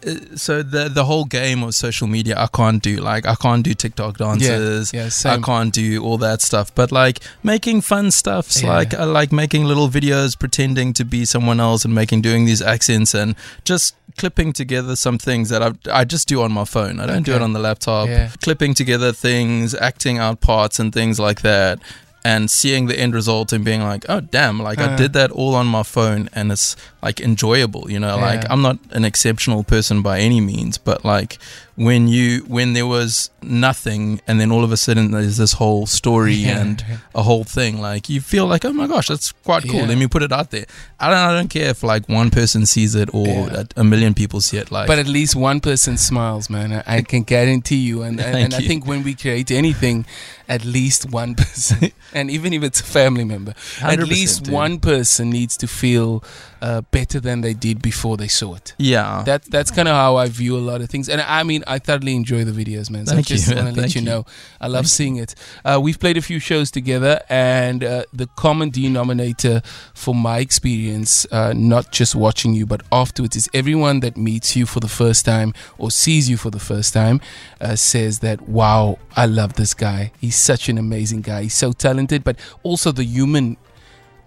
uh, 0.06 0.14
so 0.34 0.62
the 0.64 0.88
the 0.88 1.04
whole 1.04 1.24
game 1.24 1.62
of 1.62 1.72
social 1.72 2.08
media 2.08 2.34
I 2.36 2.48
can't 2.48 2.82
do 2.82 2.96
like 2.96 3.24
I 3.24 3.36
can't 3.36 3.62
do 3.62 3.72
TikTok 3.72 4.18
dances 4.18 4.92
yeah, 4.92 5.04
I 5.04 5.08
same. 5.10 5.42
can't 5.42 5.72
do 5.72 6.02
all 6.02 6.18
that 6.18 6.42
stuff 6.42 6.74
but 6.74 6.90
like 6.90 7.20
making 7.44 7.82
fun 7.82 8.10
stuffs 8.10 8.62
Yeah. 8.62 8.72
like 8.78 8.94
I 8.94 9.04
like 9.04 9.30
making 9.30 9.64
little 9.64 9.88
videos 9.88 10.36
pretending 10.36 10.92
to 10.94 11.04
be 11.04 11.24
someone 11.24 11.60
else 11.60 11.84
and 11.84 11.94
making 11.94 12.22
doing 12.22 12.46
these 12.46 12.60
accents 12.60 13.14
and 13.14 13.36
just 13.64 13.94
clipping 14.16 14.52
together 14.52 14.96
some 14.96 15.18
things 15.18 15.50
that 15.50 15.62
I 15.62 15.70
I 16.00 16.04
just 16.04 16.26
do 16.26 16.42
on 16.42 16.50
my 16.50 16.64
phone 16.64 16.98
I 16.98 17.06
don't 17.06 17.22
do 17.24 17.34
it 17.34 17.42
on 17.42 17.52
the 17.52 17.60
laptop 17.60 18.08
Yeah. 18.08 18.30
clipping 18.42 18.74
together 18.74 19.12
things 19.12 19.72
acting 19.72 20.18
out 20.18 20.40
parts 20.40 20.80
and 20.80 20.92
things 20.92 21.20
like 21.20 21.42
that 21.42 21.78
and 22.24 22.50
seeing 22.50 22.86
the 22.86 22.98
end 22.98 23.14
result 23.14 23.52
and 23.52 23.64
being 23.64 23.82
like, 23.82 24.04
oh 24.08 24.20
damn, 24.20 24.60
like 24.60 24.78
I 24.80 24.92
Uh. 24.92 24.96
did 24.96 25.12
that 25.14 25.30
all 25.30 25.54
on 25.54 25.66
my 25.66 25.82
phone 25.82 26.28
and 26.32 26.50
it's 26.52 26.76
like 27.02 27.20
enjoyable, 27.20 27.90
you 27.90 27.98
know. 28.00 28.16
Like 28.16 28.44
I'm 28.50 28.60
not 28.62 28.78
an 28.90 29.04
exceptional 29.04 29.62
person 29.64 30.02
by 30.02 30.18
any 30.20 30.40
means, 30.40 30.78
but 30.78 31.04
like 31.04 31.38
when 31.78 32.08
you 32.08 32.40
when 32.48 32.72
there 32.72 32.86
was 32.88 33.30
nothing 33.40 34.20
and 34.26 34.40
then 34.40 34.50
all 34.50 34.64
of 34.64 34.72
a 34.72 34.76
sudden 34.76 35.12
there's 35.12 35.36
this 35.36 35.52
whole 35.52 35.86
story 35.86 36.34
Yeah. 36.34 36.58
and 36.60 36.84
a 37.14 37.22
whole 37.22 37.44
thing, 37.44 37.80
like 37.80 38.08
you 38.08 38.20
feel 38.20 38.46
like, 38.46 38.64
oh 38.64 38.72
my 38.72 38.88
gosh, 38.88 39.06
that's 39.06 39.30
quite 39.30 39.62
cool. 39.62 39.80
Yeah. 39.82 39.86
Let 39.86 39.98
me 39.98 40.08
put 40.08 40.24
it 40.24 40.32
out 40.32 40.50
there. 40.50 40.66
I 40.98 41.08
don't 41.08 41.16
I 41.18 41.32
don't 41.32 41.48
care 41.48 41.70
if 41.70 41.84
like 41.84 42.08
one 42.08 42.30
person 42.30 42.66
sees 42.66 42.96
it 42.96 43.08
or 43.14 43.28
Yeah. 43.28 43.62
a, 43.76 43.84
million 43.84 44.12
people 44.12 44.40
see 44.40 44.56
it. 44.58 44.72
Like 44.72 44.88
But 44.88 44.98
at 44.98 45.06
least 45.06 45.36
one 45.36 45.60
person 45.60 45.96
smiles, 45.96 46.50
man. 46.50 46.72
I, 46.72 46.96
I 46.96 47.02
can 47.02 47.22
guarantee 47.22 47.76
you. 47.90 48.02
And 48.02 48.18
and, 48.20 48.36
and 48.36 48.54
I 48.54 48.60
think 48.60 48.84
when 48.84 49.04
we 49.04 49.14
create 49.14 49.52
anything, 49.52 50.04
at 50.48 50.64
least 50.64 51.10
one 51.12 51.34
person, 51.42 51.92
and 52.12 52.28
even 52.28 52.52
if 52.52 52.62
it's 52.64 52.80
a 52.80 52.84
family 52.84 53.24
member, 53.24 53.54
at 53.82 54.00
least 54.00 54.44
dude. 54.44 54.54
one 54.54 54.80
person 54.80 55.30
needs 55.30 55.56
to 55.58 55.68
feel 55.68 56.24
uh, 56.60 56.80
better 56.90 57.20
than 57.20 57.40
they 57.40 57.54
did 57.54 57.80
before 57.82 58.16
they 58.16 58.28
saw 58.28 58.54
it. 58.54 58.74
yeah. 58.78 59.22
That 59.24 59.42
that's 59.44 59.70
kind 59.70 59.88
of 59.88 59.94
how 59.94 60.16
I 60.16 60.28
view 60.28 60.56
a 60.56 60.58
lot 60.70 60.80
of 60.80 60.88
things, 60.88 61.08
and 61.08 61.20
I 61.20 61.42
mean 61.42 61.62
I 61.66 61.78
thoroughly 61.78 62.14
enjoy 62.14 62.44
the 62.44 62.52
videos, 62.52 62.90
man. 62.90 63.06
So 63.06 63.14
Thank 63.14 63.26
I 63.26 63.28
just 63.28 63.54
want 63.54 63.74
to 63.74 63.80
let 63.80 63.94
you 63.94 64.00
you. 64.00 64.06
know 64.06 64.24
I 64.60 64.68
love 64.68 64.86
seeing 64.88 65.16
it. 65.16 65.34
Uh, 65.64 65.78
we've 65.82 65.98
played 65.98 66.16
a 66.16 66.22
few 66.22 66.38
shows 66.40 66.70
together, 66.70 67.20
and 67.28 67.82
uh, 67.84 68.04
the 68.12 68.26
common 68.36 68.70
denominator 68.70 69.60
for 69.94 70.14
my 70.14 70.38
experience, 70.38 71.26
uh, 71.32 71.52
not 71.56 71.92
just 71.92 72.14
watching 72.14 72.54
you, 72.54 72.66
but 72.66 72.82
afterwards, 72.90 73.36
is 73.36 73.48
everyone 73.54 74.00
that 74.00 74.16
meets 74.16 74.56
you 74.56 74.66
for 74.66 74.80
the 74.80 74.88
first 74.88 75.24
time 75.24 75.52
or 75.78 75.90
sees 75.90 76.28
you 76.28 76.36
for 76.36 76.50
the 76.50 76.58
first 76.60 76.92
time 76.94 77.20
uh, 77.60 77.76
says 77.76 78.18
that, 78.20 78.48
"Wow, 78.48 78.98
I 79.16 79.26
love 79.26 79.54
this 79.54 79.74
guy. 79.74 80.12
He's 80.20 80.36
such 80.36 80.68
an 80.68 80.78
amazing 80.78 81.22
guy. 81.22 81.42
He's 81.44 81.54
so 81.54 81.72
talented, 81.72 82.24
but 82.24 82.36
also 82.62 82.92
the 82.92 83.04
human." 83.04 83.56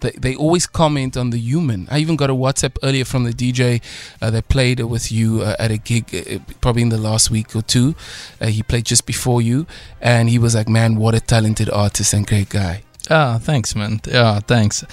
They, 0.02 0.12
they 0.12 0.36
always 0.36 0.68
comment 0.68 1.16
on 1.16 1.30
the 1.30 1.38
human. 1.40 1.88
I 1.90 2.00
even 2.00 2.16
got 2.16 2.30
a 2.30 2.34
WhatsApp 2.36 2.78
earlier 2.84 3.06
from 3.06 3.24
the 3.24 3.32
DJ 3.34 3.82
uh, 4.22 4.30
that 4.32 4.50
played 4.50 4.80
with 4.82 5.12
you 5.12 5.42
uh, 5.42 5.56
at 5.58 5.72
a 5.72 5.78
gig, 5.78 6.14
uh, 6.14 6.40
probably 6.60 6.82
in 6.82 6.90
the 6.90 6.98
last 6.98 7.32
week 7.32 7.56
or 7.56 7.62
two. 7.62 7.96
Uh, 8.42 8.48
he 8.48 8.64
played 8.64 8.86
just 8.86 9.06
before 9.06 9.42
you, 9.42 9.66
and 10.02 10.30
he 10.30 10.38
was 10.40 10.54
like, 10.56 10.68
"Man, 10.68 10.96
what 10.98 11.16
a 11.16 11.20
talented 11.20 11.70
artist 11.70 12.14
and 12.14 12.26
great 12.28 12.50
guy." 12.50 12.84
Ah, 13.10 13.40
thanks, 13.42 13.76
man. 13.76 14.02
Yeah, 14.08 14.40
thanks. 14.40 14.84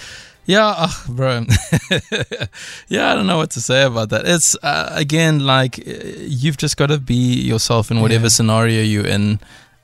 Yeah, 0.46 0.72
ah, 0.76 1.04
bro. 1.08 1.44
yeah, 2.88 3.10
I 3.12 3.14
don't 3.14 3.26
know 3.26 3.36
what 3.36 3.50
to 3.50 3.60
say 3.60 3.82
about 3.82 4.08
that. 4.10 4.26
It's 4.26 4.56
uh, 4.62 4.90
again 4.94 5.40
like 5.40 5.78
uh, 5.78 5.92
you've 6.16 6.56
just 6.56 6.76
got 6.76 6.86
to 6.86 6.98
be 6.98 7.14
yourself 7.42 7.90
in 7.90 8.00
whatever 8.00 8.24
Yeah. 8.24 8.28
scenario 8.30 8.82
you're 8.82 9.06
in. 9.06 9.40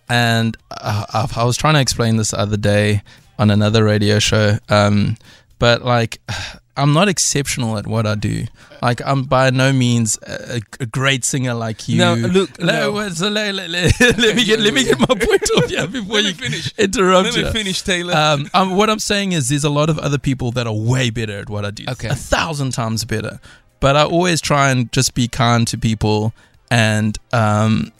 And 0.08 0.56
uh, 0.70 1.04
I, 1.12 1.40
I 1.40 1.44
was 1.44 1.56
trying 1.56 1.74
to 1.74 1.80
explain 1.80 2.16
this 2.16 2.30
the 2.32 2.40
other 2.40 2.56
day 2.56 3.02
on 3.38 3.50
another 3.50 3.84
radio 3.84 4.18
show. 4.18 4.58
Um, 4.68 5.16
but 5.58 5.82
like, 5.84 6.18
I'm 6.76 6.92
not 6.92 7.08
exceptional 7.08 7.78
at 7.78 7.86
what 7.86 8.04
I 8.04 8.16
do. 8.16 8.46
Like, 8.82 9.00
I'm 9.06 9.22
by 9.22 9.48
no 9.50 9.72
means 9.72 10.18
a, 10.26 10.60
a 10.80 10.86
great 10.86 11.24
singer 11.24 11.54
like 11.54 11.88
you. 11.88 11.98
No, 11.98 12.14
look, 12.14 12.58
No, 12.60 12.90
no. 12.92 13.08
so 13.10 13.28
let, 13.28 13.54
let- 13.54 13.70
let- 13.70 14.00
let 14.18 14.34
me 14.36 14.44
get 14.44 14.58
let 14.58 14.74
me 14.74 14.82
get 14.84 14.98
my 14.98 15.06
point 15.06 15.50
off 15.56 15.70
here 15.70 15.86
before 15.86 16.18
you 16.20 16.34
finish. 16.34 16.72
interrupt. 16.76 17.26
Let 17.26 17.36
me 17.36 17.42
you. 17.42 17.50
finish, 17.52 17.82
Taylor. 17.82 18.12
Um, 18.14 18.50
um, 18.54 18.76
what 18.76 18.90
I'm 18.90 18.98
saying 18.98 19.32
is, 19.32 19.48
there's 19.50 19.62
a 19.64 19.70
lot 19.70 19.88
of 19.88 19.98
other 20.00 20.18
people 20.18 20.50
that 20.52 20.66
are 20.66 20.74
way 20.74 21.10
better 21.10 21.38
at 21.38 21.48
what 21.48 21.64
I 21.64 21.70
do. 21.70 21.84
Okay. 21.88 22.08
A 22.08 22.14
thousand 22.16 22.72
times 22.72 23.04
better. 23.04 23.38
But 23.80 23.96
I 23.96 24.02
always 24.04 24.40
try 24.40 24.70
and 24.70 24.90
just 24.92 25.14
be 25.14 25.28
kind 25.28 25.68
to 25.68 25.78
people 25.78 26.32
and 26.70 27.16
um, 27.32 27.92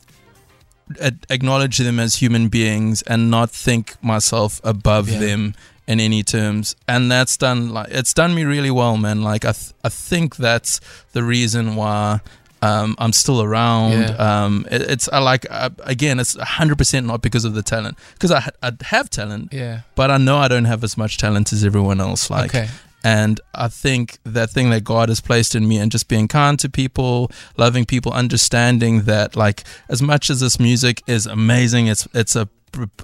acknowledge 1.31 1.79
them 1.79 1.99
as 1.99 2.17
human 2.17 2.49
beings 2.49 3.03
and 3.03 3.31
not 3.31 3.50
think 3.50 3.97
myself 4.03 4.61
above 4.64 5.09
Yeah. 5.09 5.19
them 5.21 5.55
in 5.87 6.00
any 6.00 6.23
terms. 6.23 6.76
And 6.88 7.11
that's 7.11 7.37
done 7.37 7.71
like 7.71 7.88
it's 7.91 8.14
done 8.14 8.35
me 8.35 8.45
really 8.45 8.71
well, 8.71 8.97
man. 8.97 9.23
Like 9.23 9.45
I, 9.45 9.53
th- 9.53 9.73
I 9.83 9.88
think 9.88 10.37
that's 10.37 10.81
the 11.12 11.23
reason 11.23 11.76
why. 11.76 12.21
Um, 12.62 12.95
I'm 12.99 13.12
still 13.12 13.43
around. 13.43 13.93
Yeah. 13.93 14.45
Um, 14.45 14.67
it, 14.71 14.81
it's 14.83 15.07
I 15.12 15.19
like 15.19 15.45
uh, 15.50 15.69
again, 15.81 16.19
it's 16.19 16.35
100 16.35 16.79
percent 16.79 17.07
not 17.07 17.21
because 17.21 17.45
of 17.45 17.53
the 17.53 17.62
talent, 17.62 17.99
because 18.14 18.31
I, 18.33 18.49
I 18.62 18.73
have 18.85 19.11
talent, 19.11 19.50
yeah. 19.53 19.81
but 19.97 20.11
I 20.11 20.17
know 20.17 20.38
I 20.38 20.49
don't 20.49 20.64
have 20.64 20.83
as 20.83 20.97
much 20.97 21.19
talent 21.19 21.53
as 21.53 21.62
everyone 21.62 22.00
else. 22.00 22.31
Like, 22.31 22.55
okay. 22.55 22.71
And 23.04 23.38
I 23.54 23.68
think 23.68 24.18
that 24.25 24.49
thing 24.49 24.70
that 24.70 24.82
God 24.82 25.11
has 25.11 25.20
placed 25.20 25.54
in 25.54 25.68
me, 25.68 25.76
and 25.78 25.92
just 25.92 26.08
being 26.08 26.26
kind 26.26 26.58
to 26.58 26.70
people, 26.70 27.30
loving 27.58 27.84
people, 27.84 28.12
understanding 28.12 29.02
that, 29.02 29.37
like, 29.37 29.62
as 29.90 30.00
much 30.00 30.30
as 30.30 30.40
this 30.40 30.58
music 30.58 31.02
is 31.06 31.26
amazing, 31.26 31.87
it's 31.87 32.08
it's 32.14 32.34
a, 32.34 32.49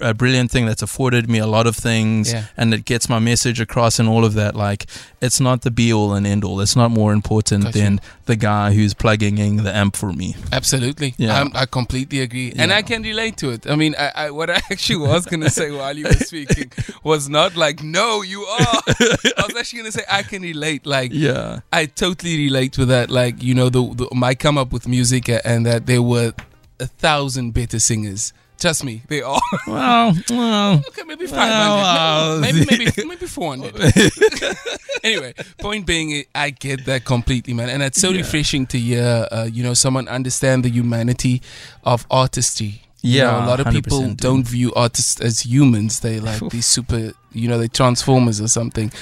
a 0.00 0.15
brilliant 0.15 0.50
thing 0.50 0.67
that's 0.67 0.83
afforded 0.83 1.29
me 1.29 1.39
a 1.39 1.47
lot 1.47 1.67
of 1.67 1.77
things, 1.77 2.33
Yeah. 2.33 2.45
and 2.57 2.73
it 2.75 2.85
gets 2.85 3.09
my 3.09 3.19
message 3.19 3.61
across 3.61 3.99
and 3.99 4.09
all 4.09 4.25
of 4.25 4.35
that. 4.35 4.55
Like, 4.57 4.87
it's 5.21 5.41
not 5.41 5.62
the 5.62 5.71
be 5.71 5.93
all 5.93 6.15
and 6.15 6.27
end 6.27 6.45
all. 6.45 6.61
It's 6.61 6.77
not 6.77 6.91
more 6.91 7.12
important 7.12 7.65
Gotcha. 7.65 7.79
than 7.79 8.00
the 8.27 8.37
guy 8.37 8.73
who's 8.73 8.95
plugging 8.95 9.39
in 9.39 9.57
the 9.57 9.75
amp 9.75 9.97
for 9.97 10.12
me. 10.12 10.37
Absolutely. 10.53 11.15
Yeah. 11.19 11.41
I'm, 11.41 11.50
I 11.55 11.67
completely 11.67 12.21
agree. 12.21 12.53
And 12.57 12.73
I 12.73 12.83
can 12.83 13.03
relate 13.03 13.37
to 13.39 13.50
it. 13.50 13.69
I 13.69 13.77
mean, 13.77 13.95
I, 13.99 14.12
I, 14.15 14.31
what 14.31 14.50
I 14.50 14.55
actually 14.71 14.99
was 15.07 15.27
going 15.27 15.41
to 15.41 15.50
say 15.50 15.71
while 15.71 15.97
you 15.97 16.05
were 16.05 16.12
speaking 16.31 16.71
was 17.03 17.29
not 17.29 17.57
like, 17.57 17.83
no, 17.83 18.23
you 18.23 18.43
are. 18.43 18.59
I 18.89 19.45
was 19.47 19.57
actually 19.59 19.81
going 19.81 19.93
to 19.93 19.99
say, 19.99 20.05
I 20.11 20.23
can 20.23 20.43
relate. 20.43 20.87
Like, 20.87 21.12
Yeah. 21.12 21.61
I 21.73 21.87
totally 21.87 22.37
relate 22.37 22.79
with 22.79 22.89
that. 22.89 23.11
Like, 23.11 23.43
you 23.43 23.55
know, 23.55 23.69
the, 23.69 23.83
the 23.95 24.09
my 24.15 24.35
come 24.35 24.57
up 24.59 24.73
with 24.73 24.87
music 24.89 25.29
and 25.29 25.65
that 25.67 25.87
there 25.87 26.03
were 26.03 26.33
a 26.79 26.87
thousand 26.87 27.53
better 27.53 27.79
singers 27.79 28.33
Trust 28.61 28.85
me, 28.85 29.02
they 29.09 29.23
are. 29.23 29.40
Well, 29.67 30.14
well, 30.29 30.83
okay, 30.88 31.02
maybe 31.07 31.26
500. 31.26 31.49
Well, 31.49 32.40
maybe, 32.40 32.67
maybe, 32.71 32.85
maybe, 32.97 33.09
maybe 33.09 33.26
400. 33.26 33.75
anyway, 35.02 35.33
point 35.59 35.87
being, 35.87 36.25
I 36.35 36.50
get 36.50 36.85
that 36.87 37.05
completely, 37.05 37.55
man. 37.55 37.69
And 37.71 37.83
it's 37.83 38.00
so 38.00 38.12
refreshing 38.12 38.67
to 38.67 38.79
hear, 38.79 39.26
uh, 39.33 39.49
you 39.50 39.62
know, 39.62 39.75
someone 39.75 40.09
understand 40.09 40.64
the 40.64 40.69
humanity 40.71 41.40
of 41.85 42.07
artistry. 42.11 42.83
You 43.02 43.21
Yeah, 43.23 43.31
know, 43.31 43.47
a 43.47 43.49
lot 43.49 43.61
of 43.61 43.73
people 43.73 44.00
dude. 44.02 44.19
don't 44.19 44.47
view 44.47 44.75
artists 44.75 45.21
as 45.23 45.40
humans. 45.40 46.00
They 46.00 46.21
like 46.21 46.40
these 46.50 46.67
super, 46.67 47.12
you 47.33 47.49
know, 47.49 47.57
they 47.57 47.69
transformers 47.69 48.43
or 48.43 48.49
something. 48.49 48.93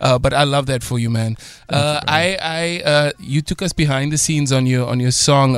Uh, 0.00 0.18
but 0.20 0.32
I 0.32 0.44
love 0.44 0.66
that 0.66 0.84
for 0.84 1.00
you, 1.00 1.10
man. 1.10 1.36
Uh, 1.68 2.00
I, 2.06 2.38
I, 2.40 2.88
uh, 2.88 3.10
you 3.18 3.42
took 3.42 3.60
us 3.60 3.72
behind 3.72 4.12
the 4.12 4.18
scenes 4.18 4.52
on 4.52 4.66
your 4.66 4.86
on 4.86 5.00
your 5.00 5.10
song. 5.10 5.56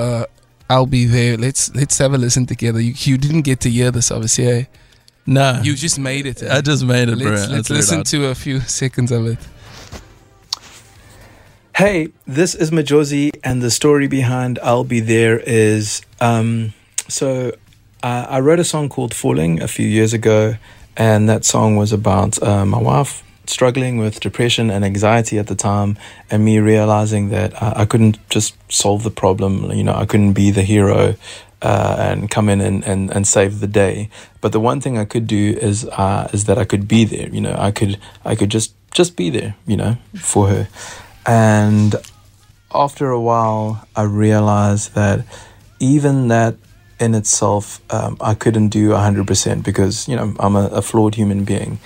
I'll 0.72 0.86
be 0.86 1.04
there. 1.04 1.36
Let's 1.36 1.74
let's 1.74 1.98
have 1.98 2.14
a 2.14 2.18
listen 2.18 2.46
together. 2.46 2.80
You, 2.80 2.94
you 2.96 3.18
didn't 3.18 3.42
get 3.42 3.60
to 3.60 3.70
hear 3.70 3.90
this, 3.90 4.10
obviously. 4.10 4.46
eh? 4.46 4.64
no. 5.26 5.60
You 5.62 5.74
just 5.74 5.98
made 5.98 6.24
it. 6.26 6.42
eh? 6.42 6.56
I 6.56 6.60
just 6.62 6.84
made 6.84 7.08
it, 7.10 7.18
bro. 7.18 7.30
let's, 7.32 7.48
let's 7.48 7.70
listen 7.70 8.02
to 8.04 8.26
a 8.28 8.34
few 8.34 8.60
seconds 8.80 9.12
of 9.12 9.26
it. 9.26 9.38
Hey, 11.76 12.08
this 12.26 12.54
is 12.54 12.70
Majozi, 12.70 13.30
and 13.44 13.60
the 13.62 13.70
story 13.70 14.06
behind 14.06 14.58
I'll 14.62 14.84
Be 14.84 15.00
There 15.00 15.38
is 15.40 16.02
um, 16.20 16.72
so 17.08 17.52
uh, 18.02 18.26
I 18.28 18.40
wrote 18.40 18.60
a 18.60 18.64
song 18.64 18.88
called 18.88 19.14
Falling 19.14 19.62
a 19.62 19.68
few 19.68 19.86
years 19.86 20.12
ago, 20.12 20.54
and 20.96 21.28
that 21.28 21.44
song 21.44 21.76
was 21.76 21.92
about 21.92 22.42
uh, 22.42 22.64
my 22.64 22.78
wife 22.78 23.22
struggling 23.52 23.98
with 23.98 24.20
depression 24.20 24.70
and 24.70 24.84
anxiety 24.84 25.38
at 25.38 25.46
the 25.46 25.54
time, 25.54 25.96
and 26.30 26.44
me 26.44 26.58
realizing 26.58 27.28
that 27.28 27.54
uh, 27.62 27.74
I 27.76 27.84
couldn't 27.84 28.18
just 28.28 28.56
solve 28.72 29.02
the 29.02 29.10
problem. 29.10 29.70
You 29.72 29.84
know, 29.84 29.94
I 29.94 30.06
couldn't 30.06 30.32
be 30.32 30.50
the 30.50 30.62
hero. 30.62 31.14
Uh, 31.64 31.94
and 31.96 32.28
come 32.28 32.48
in 32.48 32.60
and, 32.60 32.82
and, 32.84 33.08
and 33.12 33.24
save 33.24 33.60
the 33.60 33.68
day. 33.68 34.10
But 34.40 34.50
the 34.50 34.58
one 34.58 34.80
thing 34.80 34.98
I 34.98 35.04
could 35.04 35.28
do 35.28 35.56
is 35.60 35.84
uh, 35.84 36.28
is 36.32 36.46
that 36.46 36.58
I 36.58 36.64
could 36.64 36.88
be 36.88 37.04
there. 37.04 37.28
You 37.28 37.40
know, 37.40 37.54
I 37.56 37.70
could 37.70 38.00
I 38.24 38.34
could 38.34 38.50
just 38.50 38.74
just 38.90 39.16
be 39.16 39.30
there. 39.30 39.54
You 39.64 39.76
know, 39.76 39.96
for 40.16 40.48
her. 40.48 40.68
And 41.24 41.94
after 42.74 43.10
a 43.10 43.20
while, 43.20 43.86
I 43.94 44.02
realized 44.02 44.94
that 44.94 45.24
even 45.78 46.28
that 46.28 46.56
in 46.98 47.14
itself, 47.14 47.80
um, 47.92 48.16
I 48.20 48.34
couldn't 48.34 48.68
do 48.68 48.90
100% 48.90 49.64
because, 49.64 50.08
you 50.08 50.16
know, 50.16 50.34
I'm 50.38 50.56
a, 50.56 50.66
a 50.66 50.82
flawed 50.82 51.16
human 51.16 51.44
being. 51.44 51.80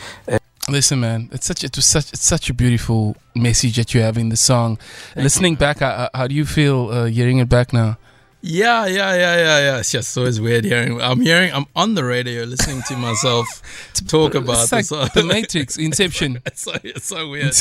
Listen, 0.68 0.99
man, 1.00 1.28
it's 1.32 1.46
such 1.46 1.62
it 1.62 1.76
was 1.76 1.85
such 1.87 2.12
it's 2.12 2.26
such 2.26 2.50
a 2.50 2.54
beautiful 2.54 3.16
message 3.37 3.76
that 3.76 3.94
you 3.94 4.00
have 4.00 4.18
in 4.18 4.30
the 4.30 4.37
song. 4.37 4.78
Listening 5.14 5.54
back, 5.54 5.80
uh, 5.80 6.08
how 6.12 6.26
do 6.26 6.35
you 6.35 6.44
feel 6.44 6.88
uh, 6.88 7.04
hearing 7.04 7.38
it 7.38 7.49
back 7.49 7.73
now? 7.73 7.99
Yeah, 8.42 8.87
yeah, 8.87 9.14
yeah, 9.14 9.37
yeah, 9.37 9.58
yeah. 9.58 9.78
It's 9.78 9.90
just 9.90 10.16
always 10.16 10.40
weird 10.40 10.64
hearing. 10.64 11.00
I'm 11.00 11.20
hearing. 11.20 11.52
I'm 11.52 11.66
on 11.75 11.94
the 11.94 12.04
radio 12.04 12.44
listening 12.44 12.82
to 12.88 12.96
myself 12.96 13.46
talk 14.08 14.35
about 14.35 14.62
it's 14.62 14.73
like 14.73 14.88
this. 14.88 15.12
the 15.14 15.25
Matrix, 15.25 15.76
Inception. 15.78 16.42
it's 16.46 16.62
so 16.62 16.73
it's 16.82 17.06
so 17.06 17.28
weird. 17.28 17.54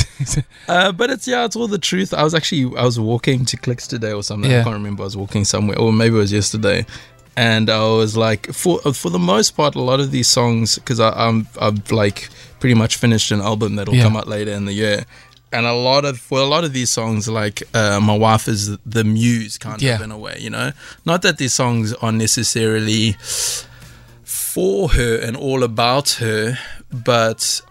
Uh, 0.67 0.91
but 0.91 1.09
it's 1.11 1.27
yeah, 1.27 1.45
it's 1.45 1.55
all 1.55 1.67
the 1.67 1.77
truth. 1.77 2.13
I 2.13 2.23
was 2.23 2.33
actually 2.33 2.75
I 2.77 2.83
was 2.83 2.99
walking 2.99 3.45
to 3.45 3.57
Clicks 3.57 3.87
today 3.87 4.13
or 4.13 4.23
something. 4.23 4.49
Yeah. 4.49 4.61
I 4.61 4.63
can't 4.63 4.75
remember. 4.75 5.03
I 5.03 5.05
was 5.05 5.17
walking 5.17 5.45
somewhere, 5.45 5.77
or 5.79 5.93
maybe 5.93 6.15
it 6.15 6.19
was 6.19 6.33
yesterday. 6.33 6.85
And 7.37 7.69
I 7.69 7.83
was 7.83 8.15
like, 8.15 8.47
for 8.53 8.79
for 8.93 9.09
the 9.09 9.19
most 9.19 9.51
part, 9.57 9.75
a 9.75 9.81
lot 9.81 9.99
of 9.99 10.11
these 10.11 10.27
songs, 10.27 10.75
because 10.75 10.99
I'm 11.01 11.47
I've 11.59 11.91
like 11.91 12.29
pretty 12.59 12.75
much 12.75 12.95
finished 12.97 13.31
an 13.31 13.41
album 13.41 13.75
that'll 13.75 13.93
Yeah. 13.95 14.03
come 14.03 14.15
out 14.15 14.27
later 14.27 14.51
in 14.51 14.65
the 14.65 14.73
year. 14.73 15.05
And 15.51 15.65
a 15.65 15.73
lot 15.73 16.05
of 16.05 16.17
for 16.19 16.39
a 16.39 16.45
lot 16.45 16.63
of 16.63 16.71
these 16.73 16.91
songs, 16.91 17.27
like 17.27 17.63
uh, 17.73 17.99
my 18.01 18.17
wife 18.17 18.47
is 18.47 18.77
the 18.85 19.03
muse, 19.03 19.57
kind 19.57 19.81
Yeah. 19.81 19.95
of 19.95 20.01
in 20.01 20.11
a 20.11 20.17
way, 20.17 20.37
you 20.39 20.49
know. 20.49 20.71
Not 21.05 21.21
that 21.23 21.37
these 21.37 21.53
songs 21.53 21.93
are 22.01 22.11
necessarily 22.11 23.15
for 24.23 24.89
her 24.89 25.15
and 25.17 25.35
all 25.37 25.63
about 25.63 26.11
her, 26.21 26.57
but 26.91 27.61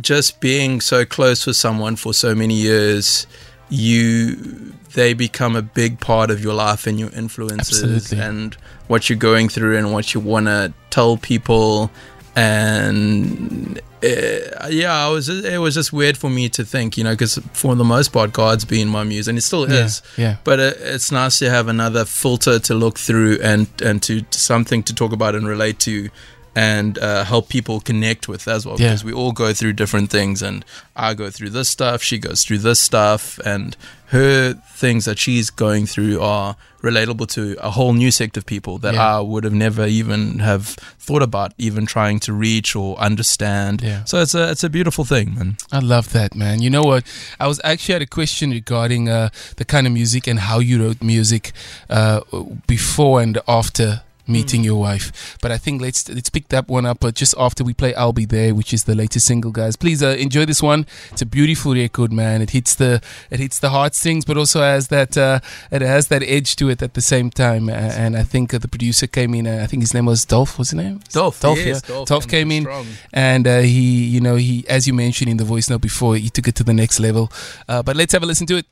just 0.00 0.40
being 0.40 0.80
so 0.80 1.04
close 1.04 1.46
with 1.46 1.56
someone 1.56 1.96
for 1.96 2.14
so 2.14 2.34
many 2.34 2.54
years, 2.54 3.26
you 3.70 4.72
they 4.94 5.12
become 5.12 5.54
a 5.54 5.62
big 5.62 6.00
part 6.00 6.30
of 6.30 6.42
your 6.42 6.54
life 6.54 6.86
and 6.86 6.98
your 6.98 7.10
influences 7.10 7.82
Absolutely. 7.84 8.18
and 8.20 8.54
what 8.86 9.08
you're 9.10 9.18
going 9.18 9.48
through 9.48 9.76
and 9.76 9.92
what 9.92 10.14
you 10.14 10.20
want 10.20 10.46
to 10.46 10.72
tell 10.90 11.16
people 11.18 11.90
and 12.34 13.78
uh, 14.02 14.68
yeah 14.70 14.94
I 15.06 15.08
was 15.08 15.28
it 15.28 15.58
was 15.60 15.74
just 15.74 15.92
weird 15.92 16.16
for 16.16 16.30
me 16.30 16.48
to 16.50 16.64
think 16.64 16.96
you 16.96 17.04
know 17.04 17.10
because 17.12 17.38
for 17.52 17.74
the 17.74 17.84
most 17.84 18.08
part 18.08 18.32
God's 18.32 18.64
been 18.64 18.88
my 18.88 19.04
muse 19.04 19.28
and 19.28 19.36
it 19.36 19.42
still 19.42 19.68
Yeah, 19.70 19.84
is 19.84 20.02
yeah. 20.16 20.36
but 20.44 20.58
it, 20.60 20.76
it's 20.80 21.12
nice 21.12 21.38
to 21.40 21.50
have 21.50 21.68
another 21.68 22.04
filter 22.04 22.58
to 22.60 22.74
look 22.74 22.98
through 22.98 23.38
and 23.42 23.66
and 23.82 24.02
to, 24.04 24.22
to 24.22 24.38
something 24.38 24.82
to 24.84 24.94
talk 24.94 25.12
about 25.12 25.34
and 25.34 25.46
relate 25.46 25.78
to 25.80 26.08
and 26.56 26.98
uh, 26.98 27.24
help 27.24 27.48
people 27.48 27.80
connect 27.80 28.28
with 28.28 28.48
as 28.48 28.64
well 28.66 28.76
Yeah. 28.78 28.88
because 28.88 29.04
we 29.04 29.12
all 29.12 29.32
go 29.32 29.52
through 29.52 29.74
different 29.74 30.10
things 30.10 30.42
and 30.42 30.64
I 30.96 31.14
go 31.14 31.30
through 31.30 31.50
this 31.50 31.68
stuff 31.68 32.02
she 32.02 32.18
goes 32.18 32.42
through 32.44 32.58
this 32.58 32.80
stuff 32.80 33.38
and 33.44 33.76
her 34.06 34.54
things 34.74 35.04
that 35.04 35.18
she's 35.18 35.50
going 35.50 35.84
through 35.86 36.18
are 36.20 36.56
relatable 36.82 37.26
to 37.28 37.56
a 37.60 37.70
whole 37.70 37.92
new 37.92 38.10
sect 38.10 38.36
of 38.36 38.46
people 38.46 38.78
that 38.78 38.94
Yeah. 38.94 39.16
I 39.16 39.20
would 39.20 39.44
have 39.44 39.52
never 39.52 39.86
even 39.86 40.38
have 40.38 40.66
thought 40.98 41.22
about 41.22 41.52
even 41.58 41.84
trying 41.86 42.18
to 42.20 42.32
reach 42.32 42.74
or 42.74 42.96
understand 42.98 43.82
Yeah. 43.82 44.04
so 44.04 44.20
it's 44.22 44.34
a 44.34 44.50
it's 44.50 44.64
a 44.64 44.70
beautiful 44.70 45.04
thing 45.04 45.34
man 45.34 45.56
I 45.72 45.80
love 45.80 46.12
that, 46.12 46.34
man. 46.34 46.62
You 46.62 46.70
know 46.70 46.82
what? 46.82 47.04
I 47.38 47.46
was 47.46 47.60
actually 47.62 47.92
had 47.94 48.02
a 48.02 48.06
question 48.06 48.50
regarding 48.50 49.08
uh, 49.08 49.28
the 49.56 49.64
kind 49.64 49.86
of 49.86 49.92
music 49.92 50.26
and 50.26 50.38
how 50.40 50.58
you 50.60 50.82
wrote 50.82 51.02
music 51.04 51.52
uh, 51.90 52.20
before 52.66 53.20
and 53.22 53.38
after 53.46 54.02
meeting 54.28 54.64
your 54.64 54.80
wife. 54.80 55.38
But 55.40 55.52
I 55.52 55.58
think 55.58 55.80
let's 55.80 56.08
let's 56.08 56.30
pick 56.30 56.48
that 56.48 56.68
one 56.68 56.86
up. 56.86 56.98
But 57.00 57.14
just 57.14 57.34
after 57.38 57.64
we 57.64 57.74
play 57.74 57.94
"I'll 57.94 58.12
Be 58.12 58.24
There," 58.24 58.54
which 58.54 58.72
is 58.74 58.84
the 58.84 58.94
latest 58.94 59.26
single, 59.26 59.50
guys. 59.50 59.76
Please 59.76 60.02
uh, 60.02 60.16
enjoy 60.18 60.44
this 60.44 60.62
one. 60.62 60.86
It's 61.12 61.22
a 61.22 61.26
beautiful 61.26 61.74
record, 61.74 62.12
man. 62.12 62.42
It 62.42 62.50
hits 62.50 62.74
the 62.74 63.00
it 63.30 63.40
hits 63.40 63.58
the 63.58 63.70
heartstrings, 63.70 64.24
but 64.24 64.36
also 64.36 64.60
has 64.60 64.88
that 64.88 65.16
uh, 65.16 65.40
it 65.70 65.82
has 65.82 66.08
that 66.08 66.22
edge 66.22 66.56
to 66.56 66.68
it 66.68 66.82
at 66.82 66.94
the 66.94 67.00
same 67.00 67.30
time. 67.30 67.68
Uh, 67.68 67.72
and 67.72 68.16
I 68.16 68.22
think 68.22 68.52
uh, 68.52 68.58
the 68.58 68.68
producer 68.68 69.06
came 69.06 69.34
in. 69.34 69.46
Uh, 69.46 69.60
I 69.62 69.66
think 69.66 69.82
his 69.82 69.94
name 69.94 70.06
was 70.06 70.24
Dolph. 70.24 70.58
What's 70.58 70.70
his 70.70 70.78
name? 70.78 71.00
Dolph, 71.12 71.40
Dolph, 71.40 71.58
yes, 71.58 71.82
yeah. 71.82 71.94
Dolph 71.94 72.08
Dolph 72.08 72.28
came 72.28 72.48
came 72.48 72.52
in 72.52 72.62
strong. 72.64 72.86
and 73.12 73.46
uh, 73.46 73.58
he, 73.60 74.04
you 74.04 74.20
know, 74.20 74.36
he, 74.36 74.64
as 74.68 74.86
you 74.86 74.94
mentioned 74.94 75.30
in 75.30 75.36
the 75.36 75.44
voice 75.44 75.68
note 75.70 75.80
before, 75.80 76.16
he 76.16 76.30
took 76.30 76.48
it 76.48 76.54
to 76.56 76.64
the 76.64 76.74
next 76.74 77.00
level. 77.00 77.30
Uh, 77.68 77.82
but 77.82 77.96
let's 77.96 78.12
have 78.12 78.22
a 78.22 78.26
listen 78.26 78.46
to 78.46 78.56
it. 78.56 78.66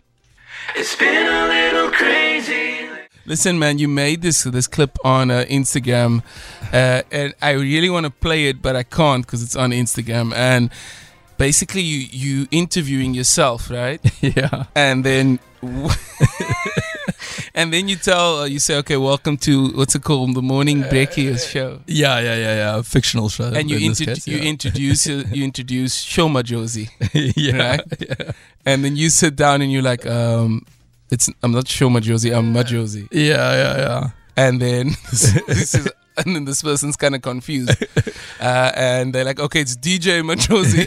Listen, 3.27 3.59
man, 3.59 3.79
you 3.79 3.89
made 3.89 4.23
this 4.23 4.45
this 4.45 4.69
clip 4.69 4.99
on 5.05 5.31
uh, 5.31 5.45
Instagram, 5.49 6.23
uh, 6.73 7.03
and 7.11 7.35
I 7.43 7.53
really 7.53 7.91
want 7.91 8.05
to 8.05 8.11
play 8.11 8.47
it, 8.49 8.63
but 8.63 8.77
I 8.77 8.85
can't 8.85 9.27
because 9.27 9.43
it's 9.43 9.57
on 9.57 9.71
Instagram. 9.73 10.33
And 10.35 10.71
basically, 11.37 11.83
you 11.83 12.07
you 12.13 12.47
interviewing 12.51 13.15
yourself, 13.15 13.71
right? 13.71 14.01
yeah 14.23 14.65
and 14.75 15.05
then. 15.05 15.39
And 17.55 17.73
then 17.73 17.89
you 17.89 17.97
tell, 17.97 18.41
uh, 18.41 18.45
you 18.45 18.59
say, 18.59 18.77
okay, 18.77 18.99
welcome 18.99 19.39
to 19.39 19.69
what's 19.69 19.95
it 19.95 20.03
called, 20.05 20.35
the 20.35 20.43
morning 20.43 20.83
breakfast 20.83 21.49
show, 21.51 21.81
yeah 21.87 22.21
yeah 22.21 22.37
yeah 22.37 22.55
yeah 22.55 22.83
fictional 22.83 23.31
show 23.31 23.45
and 23.45 23.71
you 23.71 23.79
in 23.79 23.85
inter- 23.85 24.05
case, 24.05 24.29
you 24.29 24.37
yeah. 24.37 24.51
introduce 24.51 25.07
you 25.07 25.25
introduce 25.45 26.05
Shoma 26.05 26.45
Josie, 26.45 26.91
yeah, 27.15 27.57
right? 27.57 27.81
and 28.67 28.85
then 28.85 28.95
you 28.97 29.09
sit 29.09 29.37
down 29.37 29.63
and 29.63 29.73
you're 29.73 29.83
like, 29.83 30.05
um, 30.05 30.67
it's 31.11 31.29
I'm 31.43 31.53
not 31.53 31.65
Shoma 31.65 32.01
Josie, 32.01 32.33
I'm 32.33 32.53
Majozi. 32.53 33.09
yeah, 33.11 33.53
yeah, 33.53 33.77
yeah. 33.79 34.11
And 34.37 34.61
then 34.61 34.89
this, 35.11 35.33
this 35.47 35.75
is 35.75 35.89
and 36.17 36.35
then 36.35 36.45
this 36.45 36.63
person's 36.63 36.97
kind 36.97 37.15
of 37.15 37.23
confused, 37.23 37.85
uh, 38.41 38.73
and 38.75 39.15
they're 39.15 39.25
like, 39.25 39.39
okay, 39.41 39.61
it's 39.61 39.77
DJ 39.77 40.23
Majozi. 40.23 40.87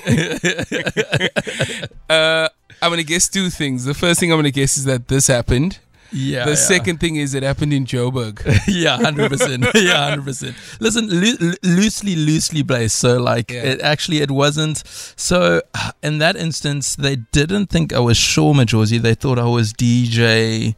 uh, 2.09 2.49
I'm 2.81 2.91
gonna 2.91 3.03
guess 3.03 3.29
two 3.29 3.49
things. 3.49 3.85
The 3.85 3.93
first 3.93 4.19
thing 4.19 4.31
I'm 4.31 4.38
gonna 4.38 4.51
guess 4.51 4.77
is 4.77 4.85
that 4.85 5.07
this 5.07 5.27
happened. 5.27 5.79
Yeah. 6.11 6.45
the 6.45 6.51
yeah. 6.51 6.55
second 6.55 6.99
thing 6.99 7.15
is 7.17 7.33
it 7.33 7.43
happened 7.43 7.73
in 7.73 7.85
Joburg. 7.85 8.41
yeah, 8.67 8.97
hundred 8.97 9.31
percent. 9.31 9.65
Yeah, 9.75 10.09
hundred 10.09 10.25
percent. 10.25 10.55
Listen, 10.79 11.07
loo- 11.07 11.53
loosely, 11.63 12.15
loosely 12.15 12.63
based. 12.63 12.97
So, 12.97 13.17
like, 13.21 13.51
Yeah. 13.51 13.63
it 13.63 13.81
actually 13.81 14.21
it 14.21 14.31
wasn't. 14.31 14.83
So, 15.15 15.61
in 16.03 16.17
that 16.19 16.35
instance, 16.35 16.95
they 16.95 17.17
didn't 17.17 17.67
think 17.67 17.93
I 17.93 17.99
was 17.99 18.17
Shaw 18.17 18.53
Majozi. 18.53 19.01
They 19.01 19.15
thought 19.15 19.39
I 19.39 19.45
was 19.45 19.73
DJ. 19.73 20.75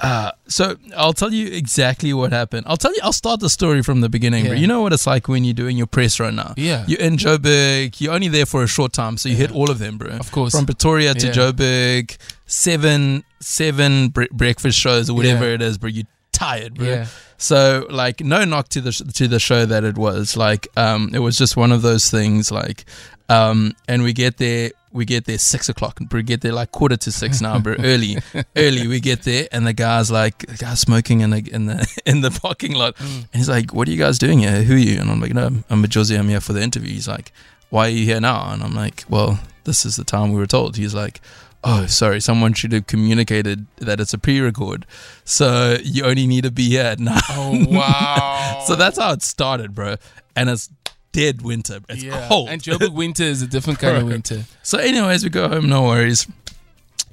Uh, 0.00 0.30
so 0.46 0.76
I'll 0.96 1.12
tell 1.12 1.32
you 1.32 1.48
exactly 1.48 2.12
what 2.14 2.32
happened. 2.32 2.66
I'll 2.68 2.76
tell 2.76 2.92
you. 2.94 3.00
I'll 3.02 3.12
start 3.12 3.40
the 3.40 3.50
story 3.50 3.82
from 3.82 4.00
the 4.00 4.08
beginning. 4.08 4.44
Yeah. 4.44 4.52
But 4.52 4.58
you 4.58 4.66
know 4.68 4.80
what 4.80 4.92
it's 4.92 5.06
like 5.06 5.26
when 5.26 5.42
you're 5.44 5.54
doing 5.54 5.76
your 5.76 5.88
press 5.88 6.20
right 6.20 6.32
now. 6.32 6.54
Yeah. 6.56 6.84
You're 6.86 7.00
in 7.00 7.16
Joburg. 7.16 8.00
You're 8.00 8.12
only 8.12 8.28
there 8.28 8.46
for 8.46 8.62
a 8.62 8.68
short 8.68 8.92
time, 8.92 9.16
so 9.16 9.28
you 9.28 9.34
hit 9.36 9.50
all 9.50 9.70
of 9.70 9.78
them, 9.80 9.98
bro. 9.98 10.10
Of 10.10 10.30
course. 10.30 10.54
From 10.54 10.66
Pretoria 10.66 11.14
to 11.14 11.26
Yeah. 11.26 11.32
Joburg, 11.32 12.16
seven 12.46 13.24
seven 13.40 14.08
bre- 14.08 14.24
breakfast 14.32 14.78
shows 14.78 15.10
or 15.10 15.14
whatever 15.14 15.46
Yeah. 15.48 15.54
it 15.54 15.62
is, 15.62 15.78
bro. 15.78 15.88
You're 15.90 16.06
tired, 16.32 16.74
bro. 16.74 16.86
Yeah. 16.86 17.06
So 17.36 17.86
like 17.90 18.20
no 18.20 18.44
knock 18.44 18.68
to 18.70 18.80
the 18.80 18.92
sh- 18.92 19.02
to 19.14 19.26
the 19.28 19.38
show 19.40 19.64
that 19.66 19.84
it 19.84 19.96
was 19.98 20.36
like 20.36 20.66
um 20.76 21.10
it 21.12 21.20
was 21.20 21.36
just 21.36 21.56
one 21.56 21.70
of 21.72 21.82
those 21.82 22.10
things 22.10 22.50
like 22.50 22.84
um 23.28 23.72
and 23.88 24.02
we 24.02 24.12
get 24.12 24.38
there 24.38 24.70
we 24.92 25.04
get 25.04 25.24
there 25.26 25.38
six 25.38 25.68
o'clock. 25.68 26.00
and 26.00 26.12
We 26.12 26.22
get 26.22 26.40
there 26.40 26.52
like 26.52 26.72
quarter 26.72 26.96
to 26.96 27.12
six 27.12 27.40
now, 27.40 27.58
bro. 27.58 27.74
Early, 27.78 28.18
early. 28.56 28.86
We 28.86 29.00
get 29.00 29.22
there, 29.22 29.48
and 29.52 29.66
the 29.66 29.72
guy's 29.72 30.10
like, 30.10 30.38
the 30.46 30.56
guy's 30.56 30.80
smoking 30.80 31.20
in 31.20 31.30
the 31.30 31.48
in 31.52 31.66
the 31.66 32.00
in 32.06 32.20
the 32.20 32.30
parking 32.30 32.74
lot, 32.74 32.96
mm. 32.96 33.16
and 33.16 33.34
he's 33.34 33.48
like, 33.48 33.74
"What 33.74 33.88
are 33.88 33.90
you 33.90 33.98
guys 33.98 34.18
doing 34.18 34.40
here? 34.40 34.62
Who 34.62 34.74
are 34.74 34.78
you?" 34.78 35.00
And 35.00 35.10
I'm 35.10 35.20
like, 35.20 35.34
"No, 35.34 35.50
I'm 35.68 35.84
a 35.84 35.88
Josie. 35.88 36.16
I'm 36.16 36.28
here 36.28 36.40
for 36.40 36.52
the 36.52 36.62
interview." 36.62 36.92
He's 36.92 37.08
like, 37.08 37.32
"Why 37.70 37.86
are 37.86 37.90
you 37.90 38.04
here 38.04 38.20
now?" 38.20 38.52
And 38.52 38.62
I'm 38.62 38.74
like, 38.74 39.04
"Well, 39.08 39.40
this 39.64 39.84
is 39.84 39.96
the 39.96 40.04
time 40.04 40.32
we 40.32 40.38
were 40.38 40.46
told." 40.46 40.76
He's 40.76 40.94
like. 40.94 41.20
Oh, 41.64 41.86
sorry. 41.86 42.20
Someone 42.20 42.52
should 42.52 42.70
have 42.70 42.86
communicated 42.86 43.66
that 43.78 43.98
it's 43.98 44.14
a 44.14 44.18
pre-record, 44.18 44.86
so 45.24 45.76
you 45.82 46.04
only 46.04 46.24
need 46.24 46.44
to 46.44 46.52
be 46.52 46.68
here 46.68 46.84
at 46.84 47.00
nine. 47.00 47.20
Oh 47.30 47.66
wow. 47.68 48.62
so 48.66 48.76
that's 48.76 48.96
how 48.96 49.12
it 49.12 49.22
started, 49.22 49.74
bro. 49.74 49.96
And 50.36 50.48
it's 50.48 50.70
dead 51.12 51.42
winter. 51.42 51.80
It's 51.88 52.04
cold. 52.28 52.48
And 52.48 52.62
Joburg 52.62 52.94
winter 52.94 53.24
is 53.24 53.42
a 53.42 53.46
different 53.46 53.78
kind 53.78 53.96
of 53.96 54.06
winter. 54.06 54.44
So, 54.62 54.78
anyways, 54.78 55.24
we 55.24 55.30
go 55.30 55.48
home, 55.48 55.68
no 55.68 55.82
worries. 55.84 56.26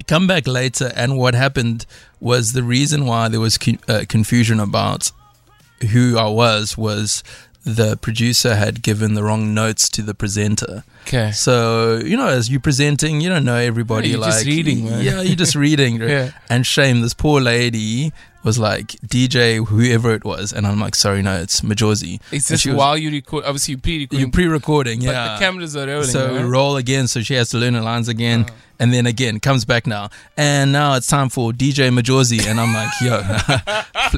Come 0.06 0.26
back 0.26 0.46
later, 0.46 0.92
and 0.94 1.16
what 1.18 1.34
happened 1.34 1.86
was 2.20 2.52
the 2.52 2.62
reason 2.62 3.06
why 3.06 3.28
there 3.28 3.40
was 3.40 3.58
con- 3.58 3.78
uh, 3.88 4.04
confusion 4.08 4.60
about 4.60 5.10
who 5.92 6.16
I 6.18 6.28
was 6.28 6.76
was 6.78 7.24
the 7.64 7.96
producer 7.96 8.54
had 8.54 8.80
given 8.82 9.14
the 9.14 9.24
wrong 9.24 9.52
notes 9.52 9.88
to 9.88 10.02
the 10.02 10.14
presenter. 10.14 10.84
Okay. 11.02 11.32
So 11.32 11.96
you 11.96 12.16
know, 12.16 12.28
as 12.28 12.48
you're 12.48 12.60
presenting, 12.60 13.20
you 13.20 13.28
don't 13.28 13.44
know 13.44 13.56
everybody. 13.56 14.08
Yeah, 14.08 14.12
you're 14.12 14.20
like 14.20 14.32
just 14.34 14.46
reading, 14.46 14.84
man. 14.84 15.02
Yeah, 15.04 15.20
you're 15.22 15.34
just 15.36 15.56
reading. 15.56 16.00
Yeah. 16.06 16.30
And 16.48 16.64
shame, 16.64 17.00
this 17.00 17.14
poor 17.14 17.40
lady 17.40 18.12
was 18.46 18.58
like 18.58 18.88
DJ 19.06 19.66
whoever 19.66 20.14
it 20.14 20.24
was, 20.24 20.52
and 20.54 20.66
I'm 20.66 20.80
like, 20.80 20.94
sorry, 20.94 21.20
no, 21.20 21.34
it's 21.44 21.60
Majozi. 21.60 22.20
It's 22.32 22.48
just 22.48 22.64
was- 22.66 22.74
while 22.76 22.96
you 22.96 23.10
record. 23.10 23.44
Obviously, 23.44 23.72
you 23.72 23.78
pre-recording. 23.78 24.20
you're 24.20 24.30
pre-recording, 24.30 24.98
but 25.00 25.06
yeah. 25.06 25.34
the 25.34 25.38
cameras 25.44 25.76
are 25.76 25.86
rolling. 25.86 26.04
So 26.06 26.32
we 26.32 26.38
right? 26.38 26.44
roll 26.56 26.76
again, 26.76 27.08
so 27.08 27.20
she 27.20 27.34
has 27.34 27.50
to 27.50 27.58
learn 27.58 27.74
her 27.74 27.82
lines 27.82 28.08
again, 28.08 28.40
Uh-huh. 28.42 28.54
and 28.78 28.92
then 28.94 29.04
again 29.06 29.40
comes 29.40 29.64
back 29.66 29.86
now, 29.86 30.08
and 30.36 30.72
now 30.72 30.94
it's 30.94 31.08
time 31.08 31.28
for 31.28 31.52
DJ 31.52 31.90
Majozi, 31.90 32.46
and 32.48 32.58
I'm 32.60 32.72
like, 32.72 32.92
yo, 33.02 33.16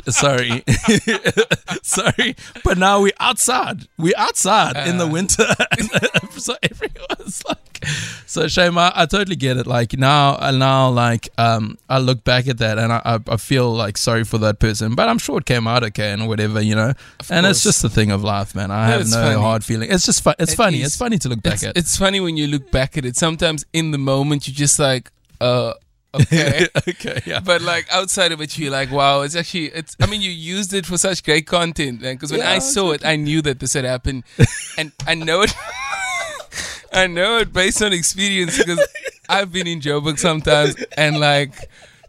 sorry, 0.12 0.62
sorry, 1.82 2.36
but 2.64 2.78
now 2.78 3.00
we're 3.02 3.12
outside, 3.20 3.88
We're 3.96 4.14
outside 4.16 4.76
in 4.88 4.98
the 4.98 5.06
Uh. 5.06 5.12
winter, 5.12 5.46
so 6.36 6.54
everyone's 6.62 7.42
like, 7.48 7.84
so 8.26 8.48
shame, 8.48 8.76
I, 8.76 8.92
I 8.94 9.06
totally 9.06 9.36
get 9.36 9.56
it. 9.56 9.66
Like 9.66 9.96
now, 9.96 10.36
I 10.36 10.50
now 10.50 10.90
like 10.90 11.28
um, 11.38 11.78
I 11.88 11.98
look 11.98 12.24
back 12.24 12.48
at 12.48 12.58
that 12.58 12.76
and 12.78 12.92
I, 12.92 13.00
I 13.04 13.18
I 13.28 13.36
feel 13.36 13.72
like 13.72 13.96
sorry 13.96 14.17
for 14.24 14.38
that 14.38 14.58
person, 14.58 14.94
but 14.94 15.08
I'm 15.08 15.18
sure 15.18 15.38
it 15.38 15.44
came 15.46 15.66
out 15.66 15.84
okay 15.84 16.12
and 16.12 16.26
whatever, 16.28 16.60
you 16.60 16.74
know. 16.74 16.92
and 17.30 17.46
it's 17.46 17.62
just 17.62 17.82
a 17.84 17.88
thing 17.88 18.10
of 18.10 18.22
life, 18.24 18.54
man. 18.54 18.70
I 18.70 18.90
No, 18.90 18.98
have 18.98 19.06
no 19.08 19.16
funny. 19.16 19.40
hard 19.40 19.64
feeling. 19.64 19.90
It's 19.90 20.04
just 20.06 20.22
fun. 20.22 20.34
It's 20.38 20.52
It 20.52 20.56
funny. 20.56 20.80
is. 20.80 20.86
It's 20.88 20.96
funny 20.96 21.18
to 21.18 21.28
look 21.28 21.42
back 21.42 21.54
It's, 21.54 21.64
at. 21.64 21.76
it's 21.76 21.96
funny 21.96 22.20
when 22.20 22.36
you 22.36 22.46
look 22.46 22.70
back 22.70 22.96
at 22.96 23.04
it. 23.04 23.16
Sometimes 23.16 23.64
in 23.72 23.90
the 23.90 23.98
moment 23.98 24.46
you're 24.48 24.54
just 24.54 24.78
like, 24.78 25.10
uh, 25.40 25.74
okay. 26.14 26.66
okay, 26.88 27.20
yeah. 27.26 27.38
But 27.40 27.60
like 27.60 27.86
outside 27.92 28.32
of 28.32 28.40
it, 28.40 28.58
you're 28.58 28.70
like, 28.72 28.90
wow, 28.90 29.20
it's 29.22 29.36
actually, 29.36 29.66
it's. 29.66 29.94
I 30.00 30.06
mean, 30.06 30.22
you 30.22 30.30
used 30.30 30.72
it 30.72 30.86
for 30.86 30.96
such 30.96 31.22
great 31.22 31.46
content, 31.46 32.00
man. 32.00 32.14
Because 32.14 32.30
when 32.32 32.40
Yeah, 32.40 32.52
I 32.52 32.60
saw 32.60 32.92
it, 32.92 33.04
I 33.04 33.16
knew 33.16 33.42
that 33.42 33.60
this 33.60 33.74
had 33.74 33.84
happened, 33.84 34.24
and 34.78 34.90
I 35.06 35.14
know 35.14 35.42
it. 35.42 35.54
I 36.92 37.06
know 37.06 37.36
it 37.38 37.52
based 37.52 37.82
on 37.82 37.92
experience 37.92 38.56
because 38.56 38.80
I've 39.28 39.52
been 39.52 39.66
in 39.66 39.80
Joburg 39.80 40.18
sometimes, 40.18 40.76
and 40.96 41.20
like. 41.20 41.52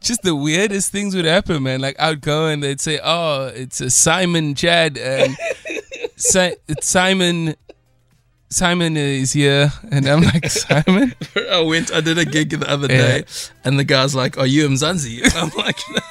Just 0.02 0.22
the 0.24 0.36
weirdest 0.36 0.92
things 0.92 1.16
would 1.16 1.26
happen, 1.26 1.64
man. 1.64 1.82
Like 1.82 2.00
I'd 2.00 2.22
go 2.22 2.48
and 2.48 2.64
they'd 2.64 2.80
say, 2.82 3.00
"Oh, 3.04 3.48
it's 3.48 3.82
a 3.82 3.90
Simon 3.90 4.56
Chad, 4.56 4.98
and 4.98 5.36
si- 6.16 6.56
it's 6.68 6.88
Simon, 6.88 7.56
Simon 8.50 8.96
is 8.98 9.34
here," 9.34 9.72
and 9.92 10.08
I'm 10.08 10.22
like, 10.22 10.50
"Simon." 10.50 11.14
I 11.52 11.60
went. 11.62 11.92
I 11.94 12.00
did 12.02 12.18
a 12.18 12.26
gig 12.26 12.52
the 12.52 12.70
other 12.70 12.88
Yeah. 12.90 12.98
day, 13.20 13.24
and 13.66 13.78
the 13.78 13.84
guy's 13.84 14.16
like, 14.16 14.38
"Are 14.38 14.48
you 14.48 14.68
Mzansi?" 14.70 15.22
I'm 15.36 15.50
like, 15.58 15.78
No, 15.90 16.02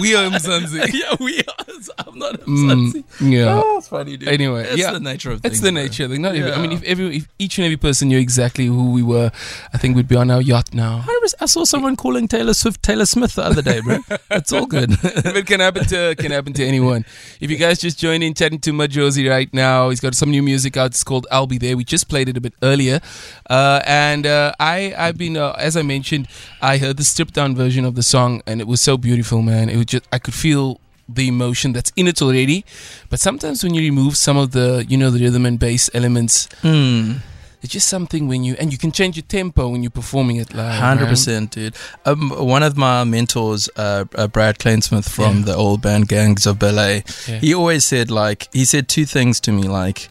we 0.00 0.14
are 0.14 0.28
Mzansi. 0.30 0.92
"Yeah, 1.00 1.16
we 1.20 1.38
are. 1.40 1.64
I'm 2.06 2.18
not 2.18 2.34
Mm, 2.40 2.92
Mzansi." 2.92 3.04
yeah. 3.20 3.60
Oh, 3.64 3.78
it's 3.78 3.88
funny, 3.88 4.16
dude. 4.16 4.28
Anyway, 4.28 4.64
it's 4.64 4.78
yeah. 4.78 4.92
the 4.92 5.00
nature 5.00 5.30
of 5.32 5.40
things. 5.42 5.52
It's 5.54 5.60
things. 5.60 5.68
the 5.68 5.72
bro. 5.72 5.82
nature 5.82 6.04
of 6.04 6.10
thing. 6.10 6.22
Not 6.22 6.34
every, 6.36 6.52
I 6.52 6.60
mean, 6.60 6.72
if 6.72 6.82
every, 6.84 7.16
if 7.18 7.28
each 7.38 7.58
and 7.58 7.64
every 7.64 7.76
person 7.76 8.08
knew 8.08 8.18
exactly 8.18 8.66
who 8.66 8.90
we 8.90 9.02
were, 9.02 9.30
I 9.72 9.78
think 9.78 9.96
we'd 9.96 10.08
be 10.08 10.16
on 10.16 10.30
our 10.30 10.40
yacht 10.42 10.74
now. 10.74 11.04
100%. 11.06 11.34
I 11.40 11.46
saw 11.46 11.64
someone 11.64 11.96
calling 11.96 12.28
Taylor 12.28 12.54
Swift 12.54 12.82
Taylor 12.82 13.06
Smith 13.06 13.34
the 13.34 13.42
other 13.44 13.62
day, 13.62 13.80
bro. 13.80 13.98
It's 14.30 14.52
all 14.52 14.66
good. 14.66 14.90
it 15.02 15.46
can 15.46 15.60
happen 15.60 15.84
to 15.86 16.14
can 16.16 16.30
happen 16.32 16.52
to 16.54 16.64
anyone. 16.64 17.04
If 17.40 17.50
you 17.50 17.56
guys 17.56 17.78
just 17.78 17.98
joined 17.98 18.22
in 18.24 18.34
chatting 18.34 18.60
to 18.60 18.72
Majozi 18.72 19.28
right 19.28 19.52
now, 19.52 19.90
he's 19.90 20.00
got 20.00 20.14
some 20.14 20.30
new 20.30 20.42
music 20.42 20.76
out. 20.76 20.86
It's 20.92 21.04
called 21.04 21.26
"I'll 21.30 21.46
Be 21.46 21.58
There." 21.58 21.76
We 21.76 21.84
just 21.84 22.08
played 22.08 22.28
it 22.28 22.36
a 22.36 22.40
bit 22.40 22.54
earlier, 22.62 23.00
uh, 23.50 23.80
and 23.86 24.26
uh, 24.26 24.52
I 24.60 24.94
I've 24.96 25.18
been 25.18 25.36
uh, 25.36 25.54
as 25.58 25.76
I 25.76 25.82
mentioned, 25.82 26.28
I 26.62 26.78
heard 26.78 26.96
the 26.96 27.04
stripped 27.04 27.34
down 27.34 27.54
version 27.56 27.84
of 27.84 27.94
the 27.94 28.02
song, 28.02 28.42
and 28.46 28.60
it 28.60 28.66
was 28.66 28.80
so 28.80 28.96
beautiful, 28.96 29.27
man. 29.36 29.68
It 29.68 29.76
was 29.76 29.86
just 29.86 30.04
I 30.12 30.18
could 30.18 30.34
feel 30.34 30.80
the 31.08 31.26
emotion 31.28 31.72
that's 31.72 31.90
in 31.96 32.06
it 32.06 32.20
already, 32.20 32.64
but 33.10 33.18
sometimes 33.18 33.62
when 33.64 33.72
you 33.74 33.80
remove 33.80 34.16
some 34.16 34.36
of 34.36 34.50
the 34.50 34.84
you 34.88 34.96
know 34.96 35.10
the 35.10 35.20
rhythm 35.20 35.46
and 35.46 35.58
bass 35.58 35.88
elements, 35.94 36.48
Hmm. 36.62 37.12
it's 37.62 37.72
just 37.72 37.88
something 37.88 38.28
when 38.28 38.44
you 38.44 38.56
and 38.60 38.72
you 38.72 38.78
can 38.78 38.92
change 38.92 39.16
your 39.16 39.24
tempo 39.28 39.68
when 39.68 39.82
you're 39.82 39.90
performing 40.02 40.36
it 40.36 40.52
live. 40.54 40.80
Hundred 40.80 41.08
percent, 41.08 41.50
dude. 41.52 41.74
Um, 42.04 42.30
one 42.30 42.62
of 42.62 42.76
my 42.76 43.04
mentors, 43.04 43.68
uh, 43.76 44.04
uh, 44.14 44.28
Brad 44.28 44.58
Klynsmith 44.58 45.08
from 45.08 45.38
Yeah. 45.38 45.44
the 45.46 45.54
old 45.56 45.80
band 45.80 46.08
Gangs 46.08 46.46
of 46.46 46.58
Ballet, 46.58 47.04
Yeah. 47.26 47.38
he 47.40 47.54
always 47.54 47.84
said 47.86 48.10
like 48.10 48.48
he 48.52 48.64
said 48.64 48.86
two 48.88 49.06
things 49.06 49.40
to 49.40 49.52
me 49.52 49.62
like. 49.62 50.08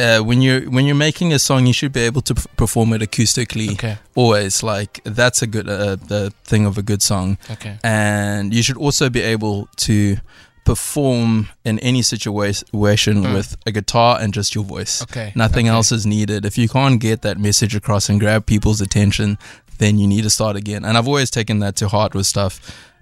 Uh, 0.00 0.20
when 0.24 0.40
you're 0.42 0.62
when 0.70 0.84
you're 0.86 0.94
making 1.08 1.32
a 1.32 1.38
song, 1.38 1.66
you 1.66 1.72
should 1.72 1.92
be 1.92 2.00
able 2.06 2.22
to 2.22 2.34
p- 2.34 2.42
perform 2.56 2.92
it 2.94 3.02
acoustically. 3.02 3.72
Okay. 3.72 3.96
Always 4.14 4.62
like 4.62 5.00
that's 5.04 5.42
a 5.42 5.46
good 5.46 5.68
uh, 5.68 5.96
the 5.96 6.32
thing 6.44 6.66
of 6.66 6.78
a 6.78 6.82
good 6.82 7.02
song, 7.02 7.36
Okay. 7.50 7.78
and 7.84 8.54
you 8.54 8.62
should 8.62 8.76
also 8.78 9.10
be 9.10 9.20
able 9.34 9.68
to 9.86 10.16
perform 10.64 11.48
in 11.64 11.78
any 11.80 12.02
situation 12.02 13.16
Mm. 13.24 13.34
with 13.34 13.56
a 13.66 13.72
guitar 13.72 14.18
and 14.20 14.32
just 14.36 14.54
your 14.54 14.64
voice. 14.64 15.02
Okay. 15.02 15.32
Nothing 15.34 15.66
okay. 15.68 15.74
else 15.76 15.90
is 15.94 16.04
needed. 16.06 16.44
If 16.44 16.56
you 16.58 16.68
can't 16.68 17.00
get 17.00 17.22
that 17.22 17.38
message 17.38 17.74
across 17.74 18.08
and 18.10 18.20
grab 18.20 18.44
people's 18.46 18.80
attention, 18.80 19.36
then 19.78 19.98
you 19.98 20.06
need 20.06 20.22
to 20.22 20.30
start 20.30 20.56
again. 20.56 20.84
And 20.84 20.96
I've 20.98 21.08
always 21.08 21.30
taken 21.30 21.58
that 21.60 21.74
to 21.76 21.88
heart 21.88 22.14
with 22.14 22.26
stuff. 22.26 22.60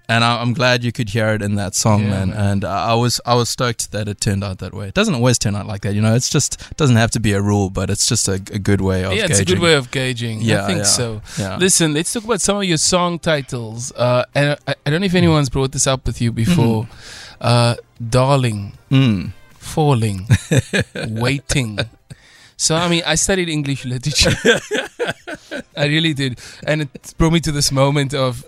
And 0.09 0.23
I, 0.23 0.41
I'm 0.41 0.53
glad 0.53 0.83
you 0.83 0.91
could 0.91 1.09
hear 1.09 1.29
it 1.35 1.41
in 1.41 1.53
that 1.55 1.75
song, 1.75 2.01
Yeah, 2.03 2.09
man. 2.09 2.29
man. 2.29 2.37
And 2.51 2.65
I 2.65 2.91
I 2.91 2.95
was 2.95 3.21
I 3.25 3.35
was 3.35 3.47
stoked 3.47 3.91
that 3.91 4.07
it 4.07 4.19
turned 4.19 4.43
out 4.43 4.57
that 4.57 4.73
way. 4.73 4.87
It 4.87 4.95
doesn't 4.95 5.13
always 5.13 5.37
turn 5.37 5.55
out 5.55 5.67
like 5.67 5.81
that, 5.83 5.93
you 5.93 6.01
know. 6.01 6.15
It's 6.15 6.29
just 6.29 6.59
it 6.71 6.77
doesn't 6.77 6.95
have 6.97 7.11
to 7.11 7.19
be 7.19 7.33
a 7.33 7.41
rule, 7.41 7.69
but 7.69 7.89
it's 7.89 8.07
just 8.07 8.27
a, 8.27 8.33
a 8.33 8.59
good 8.59 8.81
way 8.81 9.03
of 9.05 9.13
yeah, 9.13 9.25
it's 9.29 9.39
a 9.39 9.45
good 9.45 9.59
way 9.59 9.75
of 9.75 9.91
gauging. 9.91 10.41
Yeah, 10.41 10.63
I 10.63 10.67
think 10.67 10.77
yeah, 10.79 10.83
so. 10.85 11.21
yeah. 11.37 11.57
Listen, 11.57 11.93
let's 11.93 12.11
talk 12.11 12.23
about 12.25 12.41
some 12.41 12.57
of 12.57 12.63
your 12.63 12.77
song 12.77 13.19
titles. 13.19 13.91
Uh, 13.95 14.25
and 14.33 14.57
I, 14.67 14.73
I 14.85 14.89
don't 14.89 15.01
know 15.01 15.05
if 15.05 15.15
anyone's 15.15 15.49
brought 15.49 15.71
this 15.71 15.85
up 15.87 16.05
with 16.07 16.19
you 16.21 16.31
before. 16.31 16.87
Uh, 17.39 17.75
Darling, 18.09 18.73
Mm. 18.91 19.31
Falling, 19.53 20.27
Waiting. 21.09 21.77
So, 22.57 22.75
I 22.75 22.89
mean, 22.89 23.03
I 23.05 23.15
studied 23.15 23.47
English 23.49 23.85
literature. 23.85 24.33
I 25.77 25.85
really 25.85 26.13
did. 26.13 26.39
And 26.65 26.81
it 26.81 27.13
brought 27.17 27.31
me 27.33 27.39
to 27.41 27.51
this 27.51 27.71
moment 27.71 28.13
of 28.13 28.43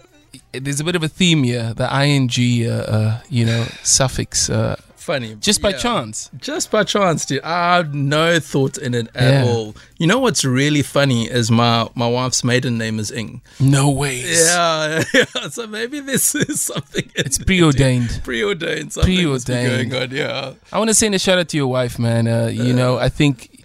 there's 0.53 0.79
a 0.79 0.83
bit 0.83 0.95
of 0.95 1.03
a 1.03 1.07
theme 1.07 1.43
here 1.43 1.73
the 1.73 1.87
ing, 2.03 2.29
uh, 2.69 2.71
uh, 2.73 3.19
you 3.29 3.45
know, 3.45 3.65
suffix, 3.83 4.49
uh, 4.49 4.75
Funny, 4.97 5.33
just 5.41 5.63
by 5.63 5.71
Yeah. 5.71 5.77
chance. 5.79 6.29
Just 6.37 6.69
by 6.69 6.83
chance, 6.83 7.25
dude. 7.25 7.41
I 7.41 7.77
had 7.77 7.95
no 7.95 8.39
thought 8.39 8.77
in 8.77 8.93
it 8.93 9.07
at 9.15 9.33
Yeah. 9.33 9.45
all. 9.51 9.75
You 9.97 10.05
know 10.05 10.19
what's 10.19 10.45
really 10.45 10.83
funny 10.83 11.25
is 11.25 11.49
my 11.49 11.87
my 11.95 12.07
wife's 12.07 12.43
maiden 12.43 12.77
name 12.77 12.99
is 12.99 13.09
Ing. 13.11 13.41
No 13.59 13.89
way. 13.89 14.21
Yeah, 14.21 15.03
yeah. 15.15 15.49
So 15.49 15.65
maybe 15.65 16.01
this 16.01 16.35
is 16.49 16.61
something. 16.61 17.09
It's 17.15 17.39
preordained. 17.39 18.21
preordained. 18.23 18.93
Something 18.93 19.15
Preordained. 19.15 19.89
going 19.89 20.03
on. 20.11 20.15
Yeah. 20.15 20.53
I 20.71 20.77
want 20.77 20.89
to 20.91 20.93
send 20.93 21.15
a 21.15 21.19
shout 21.19 21.39
out 21.39 21.49
to 21.49 21.57
your 21.57 21.67
wife, 21.67 21.97
man. 21.97 22.27
Uh, 22.27 22.45
you 22.53 22.71
know, 22.73 22.99
I 22.99 23.09
think 23.09 23.63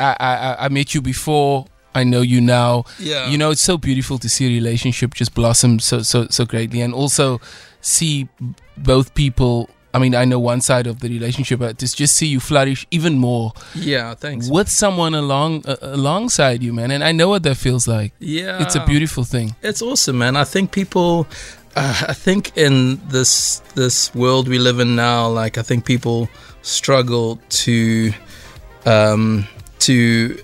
I, 0.00 0.16
I 0.18 0.34
I- 0.36 0.64
I 0.64 0.68
met 0.70 0.94
you 0.94 1.02
before. 1.02 1.66
I 1.94 2.04
know 2.04 2.20
you 2.20 2.40
now. 2.40 2.84
Yeah. 2.98 3.28
You 3.30 3.38
know, 3.38 3.50
it's 3.50 3.62
so 3.62 3.76
beautiful 3.78 4.18
to 4.18 4.28
see 4.28 4.46
a 4.46 4.48
relationship 4.50 5.14
just 5.14 5.34
blossom 5.34 5.78
so 5.80 6.02
so 6.02 6.26
so 6.30 6.44
greatly, 6.44 6.80
and 6.80 6.94
also 6.94 7.40
see 7.80 8.28
both 8.76 9.14
people. 9.14 9.68
I 9.94 9.98
mean, 9.98 10.14
I 10.14 10.26
know 10.26 10.38
one 10.38 10.60
side 10.60 10.86
of 10.86 11.00
the 11.00 11.08
relationship, 11.08 11.60
but 11.60 11.78
just 11.78 11.96
just 11.98 12.14
see 12.14 12.26
you 12.26 12.40
flourish 12.40 12.86
even 12.90 13.18
more 13.18 13.52
Yeah. 13.74 14.14
Thanks. 14.14 14.48
with 14.50 14.68
someone 14.68 15.14
along 15.14 15.64
uh, 15.66 15.76
alongside 15.80 16.62
you, 16.62 16.72
man. 16.74 16.90
And 16.90 17.02
I 17.02 17.12
know 17.12 17.28
what 17.30 17.42
that 17.44 17.56
feels 17.56 17.88
like. 17.88 18.12
Yeah. 18.20 18.62
It's 18.62 18.76
a 18.76 18.84
beautiful 18.84 19.24
thing. 19.24 19.56
It's 19.62 19.80
awesome, 19.82 20.18
man. 20.18 20.36
I 20.36 20.44
think 20.44 20.70
people. 20.72 21.26
Uh, 21.76 22.06
I 22.08 22.12
think 22.14 22.52
in 22.56 23.00
this 23.08 23.62
this 23.74 24.14
world 24.14 24.46
we 24.48 24.58
live 24.58 24.78
in 24.82 24.94
now, 24.96 25.28
like 25.28 25.58
I 25.58 25.62
think 25.62 25.84
people 25.84 26.28
struggle 26.62 27.38
to 27.64 28.12
um, 28.84 29.46
to 29.80 30.38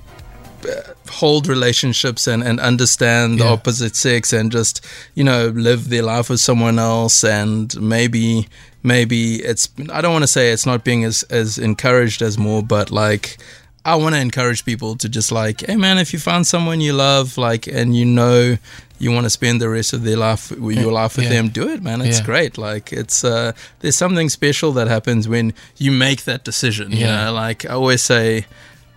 hold 1.11 1.47
relationships 1.47 2.27
and, 2.27 2.43
and 2.43 2.61
understand 2.61 3.39
the 3.41 3.45
Yeah. 3.45 3.51
opposite 3.53 3.97
sex 3.97 4.33
and 4.33 4.51
just 4.53 4.81
you 5.15 5.25
know 5.25 5.49
live 5.49 5.89
their 5.89 6.03
life 6.03 6.29
with 6.31 6.41
someone 6.41 6.79
else 6.79 7.23
and 7.25 7.75
maybe 7.81 8.49
maybe 8.83 9.37
it's 9.37 9.69
I 9.93 10.01
don't 10.01 10.13
want 10.13 10.23
to 10.25 10.29
say 10.29 10.53
it's 10.53 10.67
not 10.67 10.85
being 10.85 11.05
as 11.05 11.23
as 11.31 11.59
encouraged 11.59 12.23
as 12.23 12.37
more 12.39 12.63
but 12.63 12.91
like 12.91 13.39
I 13.87 13.97
want 13.97 14.15
to 14.15 14.21
encourage 14.21 14.65
people 14.65 14.97
to 14.97 15.11
just 15.11 15.31
like, 15.31 15.61
hey 15.67 15.77
man, 15.77 15.99
if 15.99 16.15
you 16.15 16.19
find 16.19 16.47
someone 16.47 16.81
you 16.81 16.95
love, 16.95 17.37
like, 17.37 17.67
and 17.67 17.95
you 17.95 18.07
know 18.07 18.57
you 18.99 19.13
want 19.13 19.25
to 19.27 19.31
spend 19.31 19.61
the 19.61 19.69
rest 19.69 19.93
of 19.93 20.05
their 20.05 20.17
life, 20.17 20.51
your 20.59 20.91
life 20.91 21.17
with 21.19 21.27
Yeah. 21.27 21.33
them, 21.43 21.49
do 21.51 21.69
it, 21.69 21.83
man. 21.83 22.01
It's 22.01 22.21
Yeah. 22.21 22.25
great. 22.25 22.57
Like, 22.57 22.95
it's 22.95 23.25
uh, 23.25 23.53
there's 23.81 23.95
something 23.97 24.31
special 24.31 24.73
that 24.73 24.89
happens 24.89 25.29
when 25.29 25.53
you 25.77 25.93
make 25.93 26.25
that 26.25 26.45
decision. 26.45 26.93
You 26.93 27.01
Yeah. 27.01 27.25
know, 27.27 27.33
like 27.35 27.67
I 27.67 27.75
always 27.75 28.01
say 28.01 28.47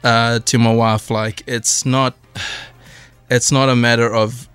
uh, 0.07 0.39
to 0.39 0.57
my 0.57 0.73
wife, 0.73 1.09
like, 1.09 1.43
it's 1.47 1.85
not, 1.85 2.15
it's 3.29 3.51
not 3.51 3.67
a 3.69 3.75
matter 3.75 4.13
of 4.13 4.47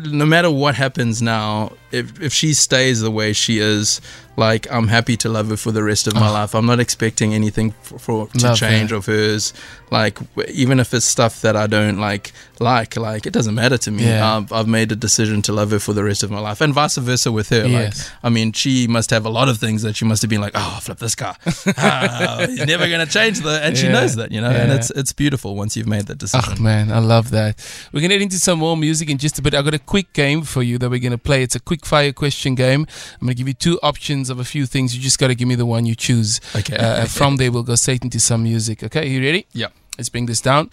no 0.00 0.26
matter 0.26 0.50
what 0.50 0.74
happens 0.74 1.22
now, 1.22 1.72
if 1.92 2.20
if 2.20 2.32
she 2.32 2.54
stays 2.54 3.00
the 3.00 3.10
way 3.10 3.32
she 3.32 3.58
is, 3.58 4.00
like 4.36 4.70
I'm 4.72 4.88
happy 4.88 5.16
to 5.18 5.28
love 5.28 5.48
her 5.48 5.56
for 5.56 5.72
the 5.72 5.82
rest 5.82 6.06
of 6.06 6.14
my 6.14 6.30
life. 6.30 6.54
I'm 6.54 6.66
not 6.66 6.80
expecting 6.80 7.34
anything 7.34 7.72
for, 7.82 7.98
for 7.98 8.28
to 8.28 8.46
Love 8.46 8.56
change 8.58 8.90
that. 8.90 8.96
of 8.96 9.06
hers. 9.06 9.52
Like 9.90 10.18
w- 10.36 10.48
even 10.52 10.80
if 10.80 10.92
it's 10.92 11.06
stuff 11.06 11.40
that 11.40 11.56
I 11.56 11.66
don't 11.66 11.98
like, 11.98 12.32
like 12.60 12.96
like 12.96 13.26
it 13.26 13.32
doesn't 13.32 13.54
matter 13.54 13.78
to 13.78 13.90
me. 13.90 14.04
Yeah. 14.04 14.36
I've, 14.36 14.52
I've 14.52 14.68
made 14.68 14.92
a 14.92 14.96
decision 14.96 15.40
to 15.42 15.52
love 15.52 15.70
her 15.70 15.78
for 15.78 15.92
the 15.94 16.04
rest 16.04 16.22
of 16.22 16.30
my 16.30 16.40
life, 16.40 16.60
and 16.60 16.74
vice 16.74 16.96
versa 16.98 17.32
with 17.32 17.48
her. 17.48 17.66
Yes. 17.66 18.10
Like 18.10 18.20
I 18.24 18.28
mean, 18.28 18.52
she 18.52 18.86
must 18.86 19.10
have 19.10 19.24
a 19.24 19.30
lot 19.30 19.48
of 19.48 19.58
things 19.58 19.82
that 19.82 19.96
she 19.96 20.04
must 20.04 20.20
have 20.22 20.28
been 20.28 20.40
like, 20.42 20.52
oh, 20.54 20.78
flip 20.82 20.98
this 20.98 21.14
car. 21.14 21.36
Ah, 21.78 22.44
he's 22.48 22.66
never 22.66 22.88
gonna 22.88 23.06
change 23.06 23.40
the, 23.40 23.60
and 23.62 23.76
she 23.78 23.88
knows 23.88 24.16
that, 24.16 24.30
you 24.32 24.40
know. 24.40 24.50
And 24.50 24.72
it's 24.72 24.90
it's 24.90 25.12
beautiful 25.12 25.56
once 25.56 25.76
you've 25.76 25.86
made 25.88 26.06
that 26.06 26.18
decision. 26.18 26.54
Oh 26.58 26.62
man, 26.62 26.90
I 26.92 26.98
love 26.98 27.30
that. 27.30 27.56
We're 27.92 28.00
gonna 28.00 28.14
get 28.14 28.22
into 28.22 28.38
some 28.38 28.58
more 28.58 28.76
music 28.76 29.08
in 29.10 29.18
just 29.18 29.38
a 29.38 29.42
bit. 29.42 29.54
I 29.54 29.62
got 29.62 29.74
a 29.74 29.78
quick 29.78 30.12
game 30.12 30.42
for 30.42 30.62
you 30.62 30.76
that 30.78 30.90
we're 30.90 30.98
gonna 31.00 31.18
play. 31.18 31.42
It's 31.42 31.54
a 31.56 31.60
quick 31.60 31.77
fire 31.84 32.12
question 32.12 32.54
game. 32.54 32.86
I'm 33.20 33.26
gonna 33.26 33.34
give 33.34 33.48
you 33.48 33.54
two 33.54 33.78
options 33.82 34.30
of 34.30 34.38
a 34.38 34.44
few 34.44 34.66
things. 34.66 34.94
You 34.94 35.02
just 35.02 35.18
gotta 35.18 35.34
give 35.34 35.48
me 35.48 35.54
the 35.54 35.66
one 35.66 35.86
you 35.86 35.94
choose. 35.94 36.40
Okay. 36.54 36.76
Uh, 36.76 37.06
from 37.06 37.36
there, 37.36 37.50
we'll 37.50 37.62
go 37.62 37.74
straight 37.74 38.02
into 38.04 38.20
some 38.20 38.42
music. 38.42 38.82
Okay, 38.82 39.08
you 39.08 39.20
ready? 39.20 39.46
Yeah. 39.52 39.68
Let's 39.96 40.08
bring 40.08 40.26
this 40.26 40.40
down. 40.40 40.70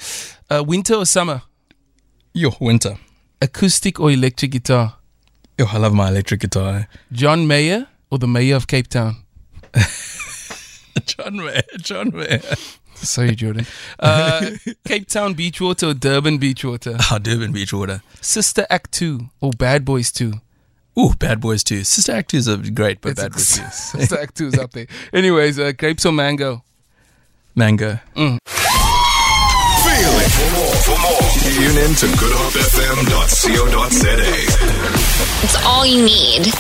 Uh, 0.50 0.64
winter 0.66 0.96
or 0.96 1.06
summer? 1.06 1.42
Yo, 2.34 2.52
winter. 2.60 2.98
Acoustic 3.42 4.00
or 4.00 4.12
electric 4.12 4.52
guitar? 4.52 4.98
Yo, 5.58 5.66
I 5.66 5.78
love 5.78 5.94
my 5.94 6.10
electric 6.10 6.42
guitar. 6.42 6.88
John 7.12 7.48
Mayer 7.48 7.88
or 8.12 8.20
the 8.20 8.28
mayor 8.28 8.56
of 8.56 8.68
Cape 8.68 8.88
Town? 8.88 9.16
John 11.06 11.38
Mayer, 11.38 11.62
John 11.78 12.12
Mayer. 12.14 12.42
Sorry, 12.96 13.36
Geordin. 13.36 13.68
Uh, 14.00 14.52
Cape 14.86 15.08
Town 15.08 15.36
Beachwater 15.36 15.92
or 15.92 15.94
Durban 15.94 16.40
Beachwater? 16.40 16.98
Oh, 17.12 17.20
Durban 17.20 17.52
Beach 17.52 17.74
Water. 17.74 18.02
Sister 18.22 18.66
Act 18.70 18.92
2 18.94 19.30
or 19.42 19.52
Bad 19.52 19.86
Boys 19.86 20.12
2? 20.12 20.34
Ooh, 20.98 21.14
Bad 21.20 21.42
Boys 21.42 21.62
2. 21.64 21.84
Sister 21.84 22.14
Act 22.14 22.30
2 22.32 22.38
is 22.38 22.48
a 22.48 22.58
great, 22.58 23.02
but 23.02 23.12
It's 23.12 23.22
Bad 23.22 23.32
Boys 23.34 23.58
2. 23.58 23.64
Sister 24.00 24.18
Act 24.20 24.36
2 24.38 24.48
is 24.48 24.58
up 24.58 24.72
there. 24.72 24.88
Anyways, 25.14 25.60
uh, 25.60 25.74
grapes 25.74 26.06
or 26.06 26.12
mango? 26.14 26.64
Mango. 27.54 28.00
Feel 28.16 28.40
it. 30.20 30.32
For 30.32 30.50
more, 30.56 30.76
for 30.84 30.98
more, 31.02 31.22
tune 31.40 31.78
in 31.78 31.94
to 31.96 32.08
goodhopefm.co.za. 32.08 34.16
It's 35.44 35.56
all 35.66 35.86
you 35.86 36.02
need. 36.04 36.54